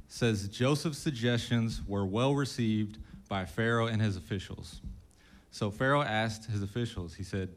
says 0.08 0.48
Joseph's 0.48 0.98
suggestions 0.98 1.80
were 1.86 2.04
well 2.04 2.34
received 2.34 2.98
by 3.28 3.44
Pharaoh 3.44 3.86
and 3.86 4.02
his 4.02 4.16
officials. 4.16 4.80
So 5.52 5.70
Pharaoh 5.70 6.02
asked 6.02 6.50
his 6.50 6.62
officials, 6.62 7.14
he 7.14 7.22
said, 7.22 7.50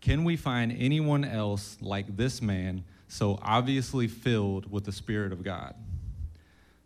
Can 0.00 0.24
we 0.24 0.36
find 0.36 0.72
anyone 0.78 1.24
else 1.24 1.76
like 1.80 2.16
this 2.16 2.40
man, 2.40 2.84
so 3.08 3.38
obviously 3.42 4.06
filled 4.06 4.70
with 4.70 4.84
the 4.84 4.92
Spirit 4.92 5.32
of 5.32 5.42
God? 5.42 5.74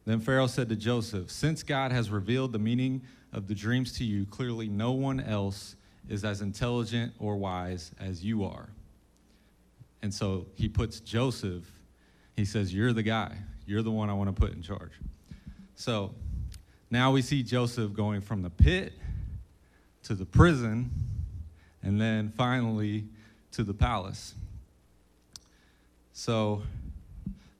Then 0.04 0.20
Pharaoh 0.20 0.46
said 0.46 0.68
to 0.68 0.76
Joseph, 0.76 1.30
Since 1.30 1.62
God 1.62 1.92
has 1.92 2.10
revealed 2.10 2.52
the 2.52 2.58
meaning 2.58 3.02
of 3.32 3.46
the 3.46 3.54
dreams 3.54 3.92
to 3.98 4.04
you, 4.04 4.26
clearly 4.26 4.68
no 4.68 4.92
one 4.92 5.20
else 5.20 5.76
is 6.08 6.24
as 6.24 6.40
intelligent 6.40 7.12
or 7.18 7.36
wise 7.36 7.92
as 8.00 8.24
you 8.24 8.44
are. 8.44 8.68
And 10.02 10.12
so 10.12 10.46
he 10.54 10.68
puts 10.68 11.00
Joseph, 11.00 11.64
he 12.36 12.44
says, 12.44 12.74
You're 12.74 12.92
the 12.92 13.02
guy. 13.02 13.36
You're 13.66 13.82
the 13.82 13.92
one 13.92 14.10
I 14.10 14.14
want 14.14 14.34
to 14.34 14.40
put 14.40 14.52
in 14.52 14.62
charge. 14.62 14.92
So 15.76 16.12
now 16.90 17.12
we 17.12 17.22
see 17.22 17.42
Joseph 17.42 17.92
going 17.92 18.20
from 18.20 18.42
the 18.42 18.50
pit 18.50 18.92
to 20.02 20.14
the 20.14 20.26
prison 20.26 20.90
and 21.82 22.00
then 22.00 22.28
finally 22.36 23.04
to 23.52 23.62
the 23.62 23.74
palace. 23.74 24.34
So 26.12 26.62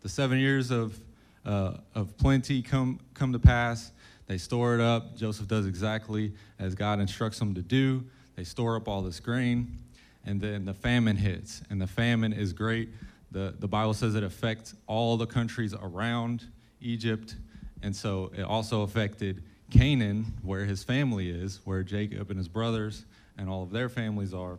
the 0.03 0.09
seven 0.09 0.39
years 0.39 0.71
of, 0.71 0.99
uh, 1.45 1.75
of 1.95 2.17
plenty 2.19 2.63
come, 2.63 3.01
come 3.15 3.33
to 3.33 3.39
pass. 3.39 3.93
They 4.27 4.39
store 4.39 4.75
it 4.75 4.81
up. 4.81 5.17
Joseph 5.17 5.49
does 5.49 5.67
exactly 5.67 6.33
as 6.59 6.75
God 6.75 7.01
instructs 7.01 7.41
him 7.41 7.55
to 7.55 7.63
do. 7.63 8.05
They 8.37 8.45
store 8.45 8.77
up 8.77 8.89
all 8.89 9.03
this 9.03 9.21
grain, 9.21 9.79
and 10.25 10.41
then 10.41 10.65
the 10.65 10.75
famine 10.75 11.17
hits. 11.17 11.63
And 11.71 11.81
the 11.81 11.87
famine 11.87 12.33
is 12.33 12.53
great. 12.53 12.91
The, 13.31 13.55
the 13.59 13.69
Bible 13.69 13.95
says 13.95 14.15
it 14.15 14.23
affects 14.23 14.75
all 14.87 15.17
the 15.17 15.27
countries 15.27 15.75
around 15.75 16.47
Egypt. 16.81 17.37
And 17.83 17.95
so 17.95 18.31
it 18.37 18.43
also 18.43 18.83
affected 18.83 19.43
Canaan, 19.71 20.27
where 20.43 20.65
his 20.65 20.85
family 20.85 21.31
is, 21.31 21.61
where 21.65 21.83
Jacob 21.83 22.31
and 22.31 22.39
his 22.39 22.49
brothers 22.49 23.05
and 23.39 23.49
all 23.49 23.63
of 23.63 23.71
their 23.71 23.89
families 23.89 24.35
are. 24.35 24.59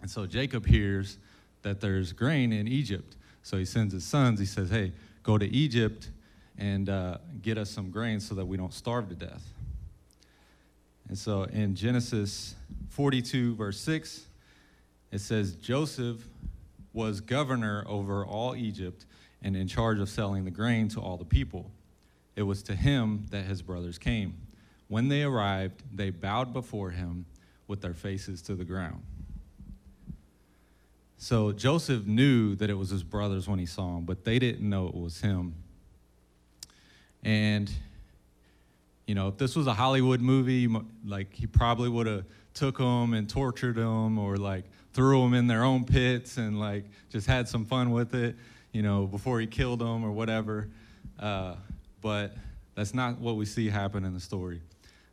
And 0.00 0.10
so 0.10 0.24
Jacob 0.24 0.66
hears 0.66 1.18
that 1.62 1.80
there's 1.80 2.12
grain 2.12 2.52
in 2.52 2.66
Egypt. 2.68 3.16
So 3.42 3.58
he 3.58 3.64
sends 3.64 3.92
his 3.92 4.04
sons. 4.04 4.38
He 4.38 4.46
says, 4.46 4.70
Hey, 4.70 4.92
go 5.22 5.38
to 5.38 5.46
Egypt 5.46 6.10
and 6.58 6.88
uh, 6.88 7.18
get 7.42 7.58
us 7.58 7.70
some 7.70 7.90
grain 7.90 8.20
so 8.20 8.34
that 8.34 8.46
we 8.46 8.56
don't 8.56 8.74
starve 8.74 9.08
to 9.08 9.14
death. 9.14 9.42
And 11.08 11.18
so 11.18 11.44
in 11.44 11.74
Genesis 11.74 12.54
42, 12.90 13.56
verse 13.56 13.80
6, 13.80 14.26
it 15.10 15.20
says, 15.20 15.54
Joseph 15.54 16.24
was 16.92 17.20
governor 17.20 17.84
over 17.88 18.24
all 18.24 18.54
Egypt 18.54 19.06
and 19.42 19.56
in 19.56 19.66
charge 19.66 19.98
of 19.98 20.08
selling 20.08 20.44
the 20.44 20.50
grain 20.50 20.88
to 20.88 21.00
all 21.00 21.16
the 21.16 21.24
people. 21.24 21.70
It 22.36 22.42
was 22.42 22.62
to 22.64 22.74
him 22.74 23.26
that 23.30 23.44
his 23.44 23.62
brothers 23.62 23.98
came. 23.98 24.34
When 24.88 25.08
they 25.08 25.22
arrived, 25.22 25.82
they 25.92 26.10
bowed 26.10 26.52
before 26.52 26.90
him 26.90 27.26
with 27.66 27.80
their 27.80 27.94
faces 27.94 28.42
to 28.42 28.54
the 28.54 28.64
ground. 28.64 29.02
So 31.22 31.52
Joseph 31.52 32.06
knew 32.06 32.54
that 32.54 32.70
it 32.70 32.74
was 32.74 32.88
his 32.88 33.02
brothers 33.02 33.46
when 33.46 33.58
he 33.58 33.66
saw 33.66 33.96
them, 33.96 34.06
but 34.06 34.24
they 34.24 34.38
didn't 34.38 34.66
know 34.66 34.88
it 34.88 34.94
was 34.94 35.20
him. 35.20 35.54
And 37.22 37.70
you 39.06 39.14
know, 39.14 39.28
if 39.28 39.36
this 39.36 39.54
was 39.54 39.66
a 39.66 39.74
Hollywood 39.74 40.22
movie, 40.22 40.66
like 41.04 41.34
he 41.34 41.46
probably 41.46 41.90
would 41.90 42.06
have 42.06 42.24
took 42.54 42.78
them 42.78 43.12
and 43.12 43.28
tortured 43.28 43.76
them, 43.76 44.18
or 44.18 44.38
like 44.38 44.64
threw 44.94 45.20
them 45.20 45.34
in 45.34 45.46
their 45.46 45.62
own 45.62 45.84
pits 45.84 46.38
and 46.38 46.58
like 46.58 46.86
just 47.10 47.26
had 47.26 47.46
some 47.46 47.66
fun 47.66 47.90
with 47.90 48.14
it, 48.14 48.34
you 48.72 48.80
know, 48.80 49.06
before 49.06 49.40
he 49.40 49.46
killed 49.46 49.80
them 49.80 50.02
or 50.02 50.12
whatever. 50.12 50.70
Uh, 51.18 51.56
but 52.00 52.34
that's 52.74 52.94
not 52.94 53.18
what 53.18 53.36
we 53.36 53.44
see 53.44 53.68
happen 53.68 54.06
in 54.06 54.14
the 54.14 54.20
story. 54.20 54.62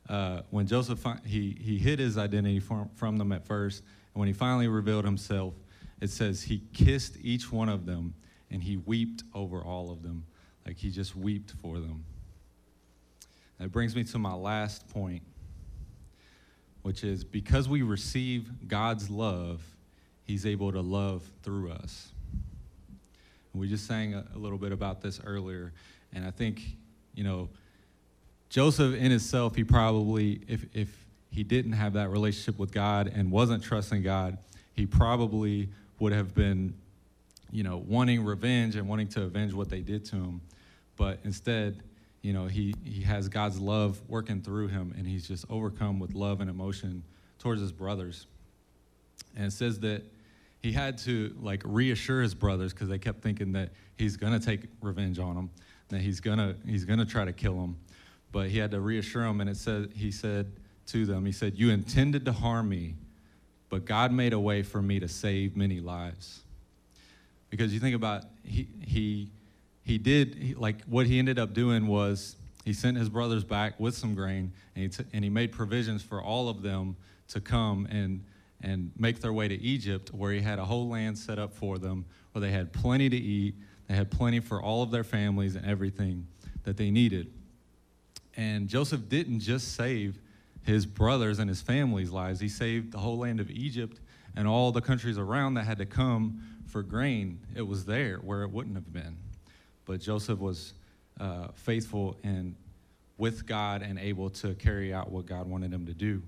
Uh, 0.07 0.39
when 0.51 0.67
Joseph 0.67 1.05
he 1.25 1.57
he 1.59 1.77
hid 1.77 1.99
his 1.99 2.17
identity 2.17 2.61
from, 2.61 2.89
from 2.95 3.17
them 3.17 3.33
at 3.33 3.45
first, 3.45 3.83
and 4.13 4.21
when 4.21 4.27
he 4.27 4.33
finally 4.33 4.69
revealed 4.69 5.03
himself, 5.03 5.53
it 5.99 6.09
says 6.09 6.43
he 6.43 6.61
kissed 6.73 7.17
each 7.21 7.51
one 7.51 7.69
of 7.69 7.85
them 7.85 8.13
and 8.51 8.63
he 8.63 8.77
wept 8.77 9.23
over 9.33 9.61
all 9.61 9.91
of 9.91 10.03
them, 10.03 10.25
like 10.65 10.77
he 10.77 10.89
just 10.89 11.15
wept 11.15 11.53
for 11.61 11.79
them. 11.79 12.05
That 13.59 13.71
brings 13.71 13.95
me 13.95 14.03
to 14.05 14.19
my 14.19 14.33
last 14.33 14.87
point, 14.89 15.23
which 16.83 17.03
is 17.03 17.23
because 17.23 17.67
we 17.67 17.81
receive 17.81 18.67
God's 18.67 19.09
love, 19.09 19.61
He's 20.23 20.45
able 20.45 20.73
to 20.73 20.81
love 20.81 21.23
through 21.41 21.71
us. 21.71 22.11
And 23.53 23.61
we 23.61 23.69
just 23.69 23.87
sang 23.87 24.13
a, 24.13 24.25
a 24.35 24.37
little 24.37 24.57
bit 24.57 24.73
about 24.73 25.01
this 25.01 25.21
earlier, 25.25 25.71
and 26.13 26.25
I 26.25 26.31
think, 26.31 26.61
you 27.15 27.23
know, 27.23 27.49
Joseph 28.49 28.93
in 28.95 29.09
himself, 29.09 29.55
he 29.55 29.63
probably, 29.63 30.41
if, 30.47 30.65
if 30.73 31.05
he 31.31 31.43
didn't 31.43 31.73
have 31.73 31.93
that 31.93 32.09
relationship 32.09 32.59
with 32.59 32.71
God 32.71 33.11
and 33.13 33.31
wasn't 33.31 33.63
trusting 33.63 34.03
God, 34.03 34.37
he 34.73 34.85
probably 34.85 35.69
would 35.99 36.13
have 36.13 36.33
been, 36.35 36.73
you 37.51 37.63
know, 37.63 37.77
wanting 37.77 38.23
revenge 38.23 38.75
and 38.75 38.87
wanting 38.87 39.07
to 39.09 39.23
avenge 39.23 39.53
what 39.53 39.69
they 39.69 39.81
did 39.81 40.05
to 40.05 40.15
him. 40.15 40.41
But 40.95 41.19
instead, 41.23 41.81
you 42.21 42.33
know, 42.33 42.47
he, 42.47 42.75
he 42.83 43.01
has 43.01 43.29
God's 43.29 43.59
love 43.59 44.01
working 44.07 44.41
through 44.41 44.67
him, 44.67 44.93
and 44.97 45.07
he's 45.07 45.27
just 45.27 45.45
overcome 45.49 45.99
with 45.99 46.13
love 46.13 46.41
and 46.41 46.49
emotion 46.49 47.03
towards 47.39 47.61
his 47.61 47.71
brothers. 47.71 48.25
And 49.35 49.45
it 49.45 49.51
says 49.51 49.79
that 49.81 50.03
he 50.61 50.71
had 50.71 50.97
to 50.99 51.35
like 51.39 51.61
reassure 51.63 52.21
his 52.21 52.33
brothers 52.33 52.73
because 52.73 52.89
they 52.89 52.97
kept 52.97 53.21
thinking 53.21 53.53
that 53.53 53.69
he's 53.95 54.17
gonna 54.17 54.39
take 54.39 54.61
revenge 54.81 55.19
on 55.19 55.35
them, 55.35 55.49
that 55.89 56.01
he's 56.01 56.19
gonna 56.19 56.55
he's 56.65 56.85
gonna 56.85 57.05
try 57.05 57.25
to 57.25 57.33
kill 57.33 57.55
them. 57.55 57.77
But 58.31 58.49
he 58.49 58.57
had 58.57 58.71
to 58.71 58.81
reassure 58.81 59.23
them, 59.23 59.39
and 59.39 59.49
it 59.49 59.57
said 59.57 59.91
he 59.95 60.11
said 60.11 60.51
to 60.87 61.05
them, 61.05 61.25
he 61.25 61.31
said, 61.31 61.57
"You 61.57 61.69
intended 61.69 62.25
to 62.25 62.31
harm 62.31 62.69
me, 62.69 62.95
but 63.69 63.85
God 63.85 64.11
made 64.11 64.33
a 64.33 64.39
way 64.39 64.63
for 64.63 64.81
me 64.81 64.99
to 64.99 65.07
save 65.07 65.55
many 65.55 65.79
lives." 65.79 66.41
Because 67.49 67.73
you 67.73 67.79
think 67.79 67.95
about 67.95 68.25
he 68.43 68.67
he 68.85 69.29
he 69.83 69.97
did 69.97 70.35
he, 70.35 70.53
like 70.53 70.83
what 70.83 71.05
he 71.05 71.17
ended 71.17 71.39
up 71.39 71.53
doing 71.53 71.87
was 71.87 72.35
he 72.65 72.73
sent 72.73 72.97
his 72.97 73.07
brothers 73.07 73.45
back 73.45 73.79
with 73.79 73.95
some 73.95 74.13
grain 74.13 74.51
and 74.75 74.83
he, 74.83 74.89
t- 74.89 75.09
and 75.13 75.23
he 75.23 75.29
made 75.29 75.53
provisions 75.53 76.03
for 76.03 76.21
all 76.21 76.49
of 76.49 76.61
them 76.61 76.97
to 77.29 77.39
come 77.39 77.87
and 77.89 78.23
and 78.61 78.91
make 78.97 79.21
their 79.21 79.31
way 79.31 79.47
to 79.47 79.55
Egypt 79.55 80.13
where 80.13 80.33
he 80.33 80.41
had 80.41 80.59
a 80.59 80.65
whole 80.65 80.89
land 80.89 81.17
set 81.17 81.39
up 81.39 81.53
for 81.53 81.77
them 81.77 82.03
where 82.33 82.41
they 82.41 82.51
had 82.51 82.73
plenty 82.73 83.09
to 83.09 83.15
eat 83.15 83.55
they 83.87 83.95
had 83.95 84.11
plenty 84.11 84.41
for 84.41 84.61
all 84.61 84.83
of 84.83 84.91
their 84.91 85.05
families 85.05 85.55
and 85.55 85.65
everything 85.65 86.27
that 86.63 86.75
they 86.75 86.91
needed 86.91 87.31
and 88.35 88.67
Joseph 88.67 89.07
didn't 89.07 89.39
just 89.39 89.75
save 89.75 90.19
his 90.67 90.85
brothers 90.85 91.39
and 91.39 91.49
his 91.49 91.61
family's 91.61 92.11
lives. 92.11 92.39
He 92.41 92.49
saved 92.49 92.91
the 92.91 92.97
whole 92.97 93.17
land 93.17 93.39
of 93.39 93.49
Egypt 93.49 93.99
and 94.35 94.47
all 94.47 94.71
the 94.71 94.81
countries 94.81 95.17
around 95.17 95.53
that 95.53 95.63
had 95.63 95.77
to 95.77 95.85
come 95.85 96.41
for 96.67 96.83
grain. 96.83 97.39
It 97.55 97.61
was 97.61 97.85
there 97.85 98.17
where 98.17 98.43
it 98.43 98.51
wouldn't 98.51 98.75
have 98.75 98.91
been. 98.91 99.17
But 99.85 100.01
Joseph 100.01 100.39
was 100.39 100.73
uh, 101.19 101.47
faithful 101.53 102.17
and 102.21 102.55
with 103.17 103.47
God 103.47 103.81
and 103.81 103.97
able 103.97 104.29
to 104.29 104.53
carry 104.55 104.93
out 104.93 105.09
what 105.09 105.25
God 105.25 105.47
wanted 105.47 105.73
him 105.73 105.85
to 105.85 105.93
do. 105.93 106.21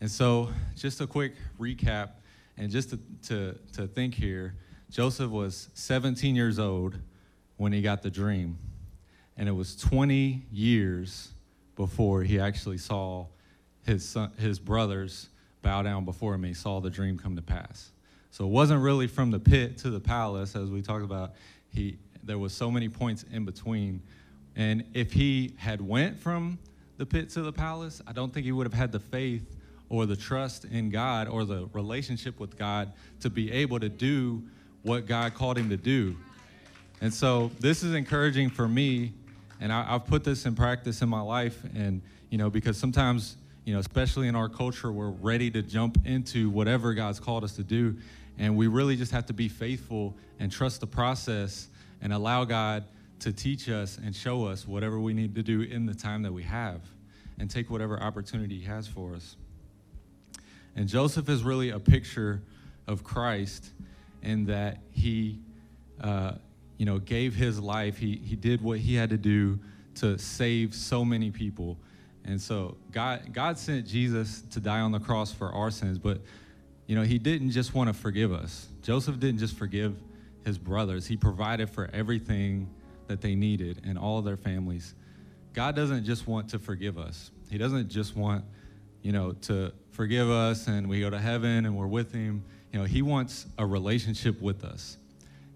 And 0.00 0.10
so, 0.10 0.50
just 0.76 1.00
a 1.00 1.06
quick 1.06 1.34
recap, 1.58 2.10
and 2.58 2.70
just 2.70 2.90
to, 2.90 2.98
to, 3.28 3.58
to 3.74 3.86
think 3.86 4.12
here 4.12 4.56
Joseph 4.90 5.30
was 5.30 5.68
17 5.74 6.34
years 6.34 6.58
old 6.58 6.98
when 7.56 7.72
he 7.72 7.80
got 7.80 8.02
the 8.02 8.10
dream, 8.10 8.58
and 9.36 9.48
it 9.48 9.52
was 9.52 9.76
20 9.76 10.42
years 10.52 11.30
before 11.76 12.22
he 12.22 12.38
actually 12.38 12.78
saw 12.78 13.26
his, 13.84 14.08
son, 14.08 14.32
his 14.38 14.58
brothers 14.58 15.28
bow 15.62 15.82
down 15.82 16.04
before 16.04 16.34
him. 16.34 16.44
He 16.44 16.54
saw 16.54 16.80
the 16.80 16.90
dream 16.90 17.18
come 17.18 17.36
to 17.36 17.42
pass. 17.42 17.90
So 18.30 18.44
it 18.44 18.50
wasn't 18.50 18.82
really 18.82 19.06
from 19.06 19.30
the 19.30 19.38
pit 19.38 19.78
to 19.78 19.90
the 19.90 20.00
palace, 20.00 20.56
as 20.56 20.70
we 20.70 20.82
talked 20.82 21.04
about. 21.04 21.34
He, 21.72 21.98
there 22.22 22.38
was 22.38 22.52
so 22.52 22.70
many 22.70 22.88
points 22.88 23.24
in 23.32 23.44
between. 23.44 24.02
And 24.56 24.84
if 24.94 25.12
he 25.12 25.54
had 25.56 25.80
went 25.80 26.18
from 26.18 26.58
the 26.96 27.06
pit 27.06 27.30
to 27.30 27.42
the 27.42 27.52
palace, 27.52 28.00
I 28.06 28.12
don't 28.12 28.32
think 28.32 28.44
he 28.46 28.52
would 28.52 28.66
have 28.66 28.74
had 28.74 28.92
the 28.92 29.00
faith 29.00 29.56
or 29.88 30.06
the 30.06 30.16
trust 30.16 30.64
in 30.64 30.90
God 30.90 31.28
or 31.28 31.44
the 31.44 31.68
relationship 31.72 32.40
with 32.40 32.56
God 32.56 32.92
to 33.20 33.30
be 33.30 33.52
able 33.52 33.80
to 33.80 33.88
do 33.88 34.42
what 34.82 35.06
God 35.06 35.34
called 35.34 35.56
him 35.56 35.70
to 35.70 35.76
do. 35.76 36.16
And 37.00 37.12
so 37.12 37.50
this 37.60 37.82
is 37.82 37.94
encouraging 37.94 38.50
for 38.50 38.68
me, 38.68 39.12
and 39.60 39.72
I, 39.72 39.84
have 39.84 40.06
put 40.06 40.24
this 40.24 40.46
in 40.46 40.54
practice 40.54 41.02
in 41.02 41.08
my 41.08 41.20
life. 41.20 41.62
And 41.74 42.02
you 42.30 42.38
know, 42.38 42.50
because 42.50 42.76
sometimes, 42.76 43.36
you 43.64 43.74
know, 43.74 43.80
especially 43.80 44.28
in 44.28 44.36
our 44.36 44.48
culture, 44.48 44.92
we're 44.92 45.10
ready 45.10 45.50
to 45.52 45.62
jump 45.62 45.98
into 46.04 46.50
whatever 46.50 46.94
God's 46.94 47.20
called 47.20 47.44
us 47.44 47.54
to 47.56 47.62
do, 47.62 47.96
and 48.38 48.56
we 48.56 48.66
really 48.66 48.96
just 48.96 49.12
have 49.12 49.26
to 49.26 49.32
be 49.32 49.48
faithful 49.48 50.14
and 50.40 50.50
trust 50.50 50.80
the 50.80 50.86
process 50.86 51.68
and 52.02 52.12
allow 52.12 52.44
God 52.44 52.84
to 53.20 53.32
teach 53.32 53.68
us 53.68 53.98
and 53.98 54.14
show 54.14 54.44
us 54.44 54.66
whatever 54.66 54.98
we 54.98 55.14
need 55.14 55.34
to 55.34 55.42
do 55.42 55.62
in 55.62 55.86
the 55.86 55.94
time 55.94 56.22
that 56.22 56.32
we 56.32 56.42
have 56.42 56.80
and 57.38 57.50
take 57.50 57.70
whatever 57.70 57.98
opportunity 58.00 58.58
He 58.58 58.66
has 58.66 58.86
for 58.86 59.14
us. 59.14 59.36
And 60.76 60.88
Joseph 60.88 61.28
is 61.28 61.42
really 61.42 61.70
a 61.70 61.78
picture 61.78 62.42
of 62.86 63.04
Christ 63.04 63.70
in 64.22 64.46
that 64.46 64.78
he, 64.92 65.38
uh, 66.00 66.32
you 66.76 66.86
know, 66.86 66.98
gave 66.98 67.34
his 67.34 67.60
life. 67.60 67.98
He, 67.98 68.16
he 68.16 68.36
did 68.36 68.62
what 68.62 68.78
he 68.78 68.94
had 68.94 69.10
to 69.10 69.18
do 69.18 69.58
to 69.96 70.18
save 70.18 70.74
so 70.74 71.04
many 71.04 71.30
people. 71.30 71.78
And 72.24 72.40
so 72.40 72.76
God, 72.90 73.32
God 73.32 73.58
sent 73.58 73.86
Jesus 73.86 74.42
to 74.50 74.60
die 74.60 74.80
on 74.80 74.92
the 74.92 74.98
cross 74.98 75.32
for 75.32 75.52
our 75.52 75.70
sins, 75.70 75.98
but 75.98 76.20
you 76.86 76.96
know, 76.96 77.02
he 77.02 77.18
didn't 77.18 77.50
just 77.50 77.74
want 77.74 77.88
to 77.88 77.94
forgive 77.94 78.32
us. 78.32 78.68
Joseph 78.82 79.18
didn't 79.18 79.38
just 79.38 79.56
forgive 79.56 79.96
his 80.44 80.58
brothers. 80.58 81.06
He 81.06 81.16
provided 81.16 81.70
for 81.70 81.88
everything 81.92 82.68
that 83.06 83.20
they 83.20 83.34
needed 83.34 83.80
and 83.84 83.98
all 83.98 84.20
their 84.22 84.36
families. 84.36 84.94
God 85.52 85.76
doesn't 85.76 86.04
just 86.04 86.26
want 86.26 86.48
to 86.50 86.58
forgive 86.58 86.98
us. 86.98 87.30
He 87.50 87.58
doesn't 87.58 87.88
just 87.88 88.16
want, 88.16 88.44
you 89.02 89.12
know, 89.12 89.32
to 89.42 89.72
forgive 89.90 90.30
us 90.30 90.66
and 90.66 90.88
we 90.88 91.00
go 91.00 91.10
to 91.10 91.18
heaven 91.18 91.64
and 91.64 91.76
we're 91.76 91.86
with 91.86 92.12
him. 92.12 92.44
You 92.72 92.80
know, 92.80 92.84
he 92.84 93.02
wants 93.02 93.46
a 93.56 93.64
relationship 93.64 94.40
with 94.42 94.64
us. 94.64 94.98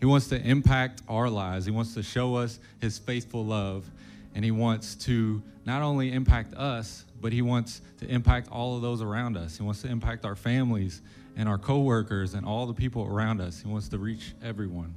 He 0.01 0.07
wants 0.07 0.29
to 0.29 0.41
impact 0.41 1.03
our 1.09 1.29
lives. 1.29 1.65
He 1.65 1.73
wants 1.73 1.95
to 1.95 2.03
show 2.03 2.37
us 2.37 2.59
his 2.81 2.99
faithful 2.99 3.45
love. 3.45 3.91
And 4.35 4.45
he 4.45 4.51
wants 4.51 4.95
to 5.07 5.43
not 5.65 5.83
only 5.83 6.13
impact 6.13 6.55
us, 6.55 7.05
but 7.21 7.33
he 7.33 7.43
wants 7.43 7.81
to 7.99 8.07
impact 8.07 8.49
all 8.51 8.77
of 8.77 8.83
those 8.83 9.03
around 9.03 9.37
us. 9.37 9.57
He 9.57 9.65
wants 9.65 9.83
to 9.83 9.89
impact 9.89 10.25
our 10.25 10.37
families 10.37 11.03
and 11.37 11.49
our 11.49 11.59
coworkers 11.59 12.35
and 12.35 12.47
all 12.47 12.67
the 12.67 12.75
people 12.75 13.05
around 13.05 13.41
us. 13.41 13.61
He 13.61 13.69
wants 13.69 13.89
to 13.89 13.99
reach 13.99 14.35
everyone. 14.43 14.95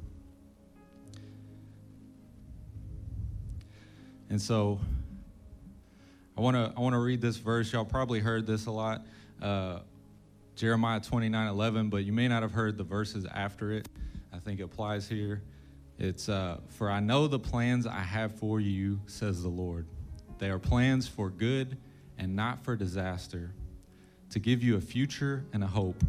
And 4.30 4.42
so 4.42 4.80
I 6.38 6.42
want 6.42 6.56
to 6.56 6.72
I 6.78 6.80
want 6.80 6.94
to 6.94 7.00
read 7.00 7.22
this 7.22 7.38
verse. 7.38 7.74
Y'all 7.74 7.84
probably 7.84 8.20
heard 8.20 8.48
this 8.48 8.66
a 8.66 8.72
lot. 8.72 9.06
Uh, 9.42 9.80
Jeremiah 10.56 11.00
29 11.00 11.48
11, 11.48 11.90
but 11.90 12.06
you 12.06 12.14
may 12.14 12.28
not 12.28 12.42
have 12.42 12.54
heard 12.54 12.78
the 12.78 12.84
verses 12.84 13.26
after 13.26 13.72
it. 13.74 13.90
I 14.34 14.40
think 14.40 14.60
it 14.60 14.64
applies 14.64 15.08
here. 15.08 15.44
It's, 15.98 16.30
uh, 16.30 16.60
For 16.70 16.90
I 16.90 17.00
know 17.00 17.28
the 17.28 17.40
plans 17.40 17.86
I 17.86 18.00
have 18.00 18.36
for 18.36 18.60
you, 18.60 19.02
says 19.06 19.44
the 19.44 19.50
Lord. 19.50 19.86
They 20.40 20.50
are 20.50 20.60
plans 20.60 21.08
for 21.08 21.30
good 21.30 21.78
and 22.18 22.36
not 22.36 22.64
for 22.64 22.76
disaster, 22.76 23.52
to 24.32 24.40
give 24.40 24.64
you 24.64 24.78
a 24.78 24.82
future 24.82 25.46
and 25.54 25.64
a 25.64 25.68
hope. 25.68 26.04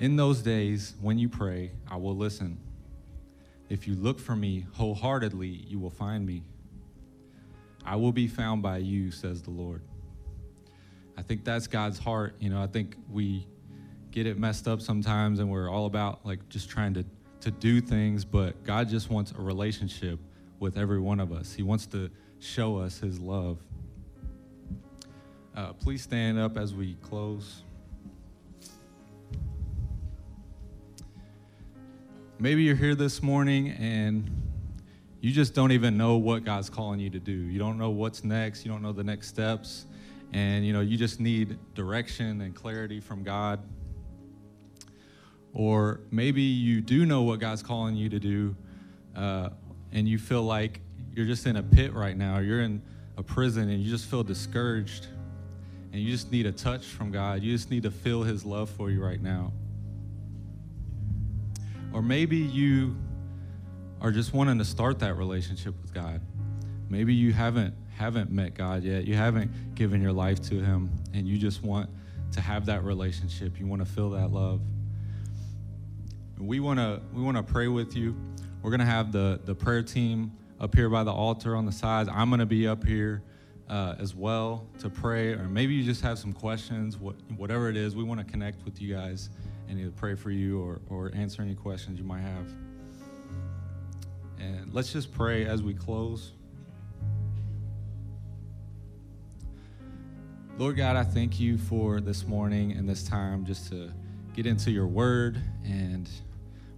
In 0.00 0.16
those 0.16 0.40
days, 0.42 0.94
when 1.00 1.18
you 1.18 1.28
pray, 1.28 1.72
I 1.88 1.96
will 1.96 2.16
listen. 2.16 2.58
If 3.68 3.86
you 3.86 3.94
look 3.94 4.18
for 4.18 4.34
me 4.34 4.66
wholeheartedly, 4.72 5.48
you 5.48 5.78
will 5.78 5.90
find 5.90 6.26
me. 6.26 6.42
I 7.84 7.96
will 7.96 8.12
be 8.12 8.26
found 8.26 8.62
by 8.62 8.78
you, 8.78 9.10
says 9.10 9.42
the 9.42 9.50
Lord. 9.50 9.82
I 11.16 11.22
think 11.22 11.44
that's 11.44 11.66
God's 11.66 11.98
heart. 11.98 12.34
You 12.40 12.50
know, 12.50 12.62
I 12.62 12.66
think 12.66 12.96
we 13.10 13.46
get 14.12 14.26
it 14.26 14.38
messed 14.38 14.68
up 14.68 14.80
sometimes 14.80 15.40
and 15.40 15.50
we're 15.50 15.68
all 15.68 15.86
about 15.86 16.24
like 16.24 16.48
just 16.48 16.68
trying 16.70 16.94
to 16.94 17.04
to 17.42 17.50
do 17.50 17.80
things, 17.80 18.24
but 18.24 18.62
God 18.62 18.88
just 18.88 19.10
wants 19.10 19.32
a 19.36 19.42
relationship 19.42 20.20
with 20.60 20.78
every 20.78 21.00
one 21.00 21.18
of 21.18 21.32
us. 21.32 21.52
He 21.52 21.64
wants 21.64 21.86
to 21.86 22.08
show 22.38 22.78
us 22.78 22.98
his 22.98 23.18
love. 23.18 23.58
Uh, 25.56 25.72
please 25.72 26.02
stand 26.02 26.38
up 26.38 26.56
as 26.56 26.72
we 26.72 26.94
close. 27.02 27.62
Maybe 32.38 32.62
you're 32.62 32.76
here 32.76 32.94
this 32.94 33.22
morning 33.22 33.70
and 33.70 34.30
you 35.20 35.32
just 35.32 35.52
don't 35.52 35.72
even 35.72 35.96
know 35.96 36.16
what 36.16 36.44
God's 36.44 36.70
calling 36.70 37.00
you 37.00 37.10
to 37.10 37.20
do. 37.20 37.32
You 37.32 37.58
don't 37.58 37.76
know 37.76 37.90
what's 37.90 38.22
next, 38.22 38.64
you 38.64 38.70
don't 38.70 38.82
know 38.82 38.92
the 38.92 39.04
next 39.04 39.28
steps, 39.28 39.86
and 40.32 40.64
you 40.64 40.72
know, 40.72 40.80
you 40.80 40.96
just 40.96 41.18
need 41.18 41.58
direction 41.74 42.40
and 42.40 42.54
clarity 42.54 43.00
from 43.00 43.24
God. 43.24 43.60
Or 45.54 46.00
maybe 46.10 46.42
you 46.42 46.80
do 46.80 47.04
know 47.04 47.22
what 47.22 47.40
God's 47.40 47.62
calling 47.62 47.94
you 47.94 48.08
to 48.08 48.18
do, 48.18 48.56
uh, 49.14 49.50
and 49.92 50.08
you 50.08 50.18
feel 50.18 50.42
like 50.42 50.80
you're 51.14 51.26
just 51.26 51.46
in 51.46 51.56
a 51.56 51.62
pit 51.62 51.92
right 51.92 52.16
now. 52.16 52.38
You're 52.38 52.62
in 52.62 52.82
a 53.16 53.22
prison 53.22 53.68
and 53.68 53.82
you 53.82 53.90
just 53.90 54.06
feel 54.06 54.22
discouraged. 54.22 55.08
And 55.92 56.00
you 56.00 56.10
just 56.10 56.32
need 56.32 56.46
a 56.46 56.52
touch 56.52 56.86
from 56.86 57.10
God. 57.10 57.42
You 57.42 57.52
just 57.52 57.70
need 57.70 57.82
to 57.82 57.90
feel 57.90 58.22
His 58.22 58.46
love 58.46 58.70
for 58.70 58.90
you 58.90 59.04
right 59.04 59.20
now. 59.20 59.52
Or 61.92 62.00
maybe 62.00 62.38
you 62.38 62.96
are 64.00 64.10
just 64.10 64.32
wanting 64.32 64.56
to 64.58 64.64
start 64.64 64.98
that 65.00 65.18
relationship 65.18 65.74
with 65.82 65.92
God. 65.92 66.22
Maybe 66.88 67.14
you 67.14 67.32
haven't 67.32 67.74
haven't 67.94 68.30
met 68.30 68.54
God 68.54 68.82
yet. 68.82 69.04
You 69.04 69.14
haven't 69.14 69.74
given 69.74 70.00
your 70.00 70.12
life 70.12 70.40
to 70.48 70.60
Him, 70.62 70.90
and 71.12 71.28
you 71.28 71.36
just 71.36 71.62
want 71.62 71.90
to 72.32 72.40
have 72.40 72.64
that 72.66 72.84
relationship. 72.84 73.60
You 73.60 73.66
want 73.66 73.86
to 73.86 73.92
feel 73.92 74.10
that 74.10 74.32
love 74.32 74.62
we 76.42 76.60
want 76.60 76.78
to 76.78 77.00
we 77.12 77.22
want 77.22 77.36
to 77.36 77.42
pray 77.42 77.68
with 77.68 77.96
you. 77.96 78.16
We're 78.62 78.70
going 78.70 78.80
to 78.80 78.86
have 78.86 79.12
the 79.12 79.40
the 79.44 79.54
prayer 79.54 79.82
team 79.82 80.32
up 80.60 80.74
here 80.74 80.88
by 80.88 81.04
the 81.04 81.12
altar 81.12 81.56
on 81.56 81.66
the 81.66 81.72
sides. 81.72 82.08
I'm 82.12 82.30
going 82.30 82.40
to 82.40 82.46
be 82.46 82.66
up 82.66 82.84
here 82.84 83.22
uh, 83.68 83.94
as 83.98 84.14
well 84.14 84.66
to 84.80 84.90
pray, 84.90 85.32
or 85.32 85.48
maybe 85.48 85.74
you 85.74 85.82
just 85.82 86.02
have 86.02 86.18
some 86.18 86.32
questions. 86.32 86.98
What, 86.98 87.16
whatever 87.36 87.68
it 87.68 87.76
is, 87.76 87.96
we 87.96 88.04
want 88.04 88.20
to 88.20 88.26
connect 88.26 88.64
with 88.64 88.80
you 88.80 88.94
guys 88.94 89.30
and 89.68 89.78
either 89.78 89.90
pray 89.90 90.14
for 90.14 90.30
you 90.30 90.60
or, 90.60 90.80
or 90.88 91.10
answer 91.14 91.42
any 91.42 91.54
questions 91.54 91.98
you 91.98 92.04
might 92.04 92.20
have. 92.20 92.46
And 94.38 94.72
let's 94.74 94.92
just 94.92 95.12
pray 95.12 95.46
as 95.46 95.62
we 95.62 95.72
close. 95.72 96.32
Lord 100.58 100.76
God, 100.76 100.96
I 100.96 101.04
thank 101.04 101.40
you 101.40 101.56
for 101.56 102.00
this 102.00 102.26
morning 102.26 102.72
and 102.72 102.88
this 102.88 103.02
time 103.02 103.46
just 103.46 103.70
to 103.70 103.90
get 104.34 104.46
into 104.46 104.70
your 104.70 104.86
word 104.86 105.40
and 105.64 106.08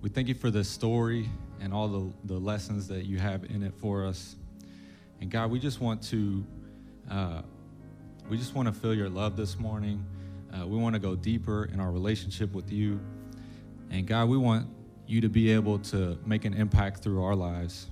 we 0.04 0.10
thank 0.10 0.28
you 0.28 0.34
for 0.34 0.50
this 0.50 0.68
story 0.68 1.30
and 1.62 1.72
all 1.72 1.88
the, 1.88 2.12
the 2.34 2.38
lessons 2.38 2.86
that 2.88 3.06
you 3.06 3.18
have 3.18 3.42
in 3.44 3.62
it 3.62 3.72
for 3.72 4.04
us. 4.04 4.36
And 5.22 5.30
God, 5.30 5.50
we 5.50 5.58
just 5.58 5.80
want 5.80 6.02
to 6.10 6.44
uh, 7.10 7.40
we 8.28 8.36
just 8.36 8.54
want 8.54 8.68
to 8.68 8.74
feel 8.74 8.92
your 8.92 9.08
love 9.08 9.34
this 9.34 9.58
morning. 9.58 10.04
Uh, 10.52 10.66
we 10.66 10.76
want 10.76 10.94
to 10.94 10.98
go 10.98 11.16
deeper 11.16 11.70
in 11.72 11.80
our 11.80 11.90
relationship 11.90 12.52
with 12.52 12.70
you. 12.70 13.00
And 13.90 14.06
God, 14.06 14.28
we 14.28 14.36
want 14.36 14.66
you 15.06 15.22
to 15.22 15.30
be 15.30 15.50
able 15.50 15.78
to 15.78 16.18
make 16.26 16.44
an 16.44 16.52
impact 16.52 17.02
through 17.02 17.24
our 17.24 17.34
lives. 17.34 17.86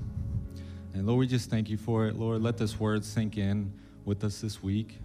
And 0.92 1.06
Lord, 1.06 1.20
we 1.20 1.26
just 1.26 1.48
thank 1.48 1.70
you 1.70 1.78
for 1.78 2.08
it. 2.08 2.16
Lord, 2.16 2.42
let 2.42 2.58
this 2.58 2.78
word 2.78 3.06
sink 3.06 3.38
in 3.38 3.72
with 4.04 4.22
us 4.22 4.42
this 4.42 4.62
week. 4.62 4.98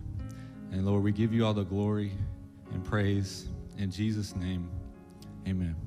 And 0.74 0.86
Lord, 0.86 1.04
we 1.04 1.14
give 1.14 1.32
you 1.32 1.46
all 1.46 1.54
the 1.54 1.64
glory 1.64 2.12
and 2.74 2.84
praise. 2.84 3.48
In 3.78 3.92
Jesus' 3.92 4.36
name, 4.36 4.70
amen. 5.48 5.87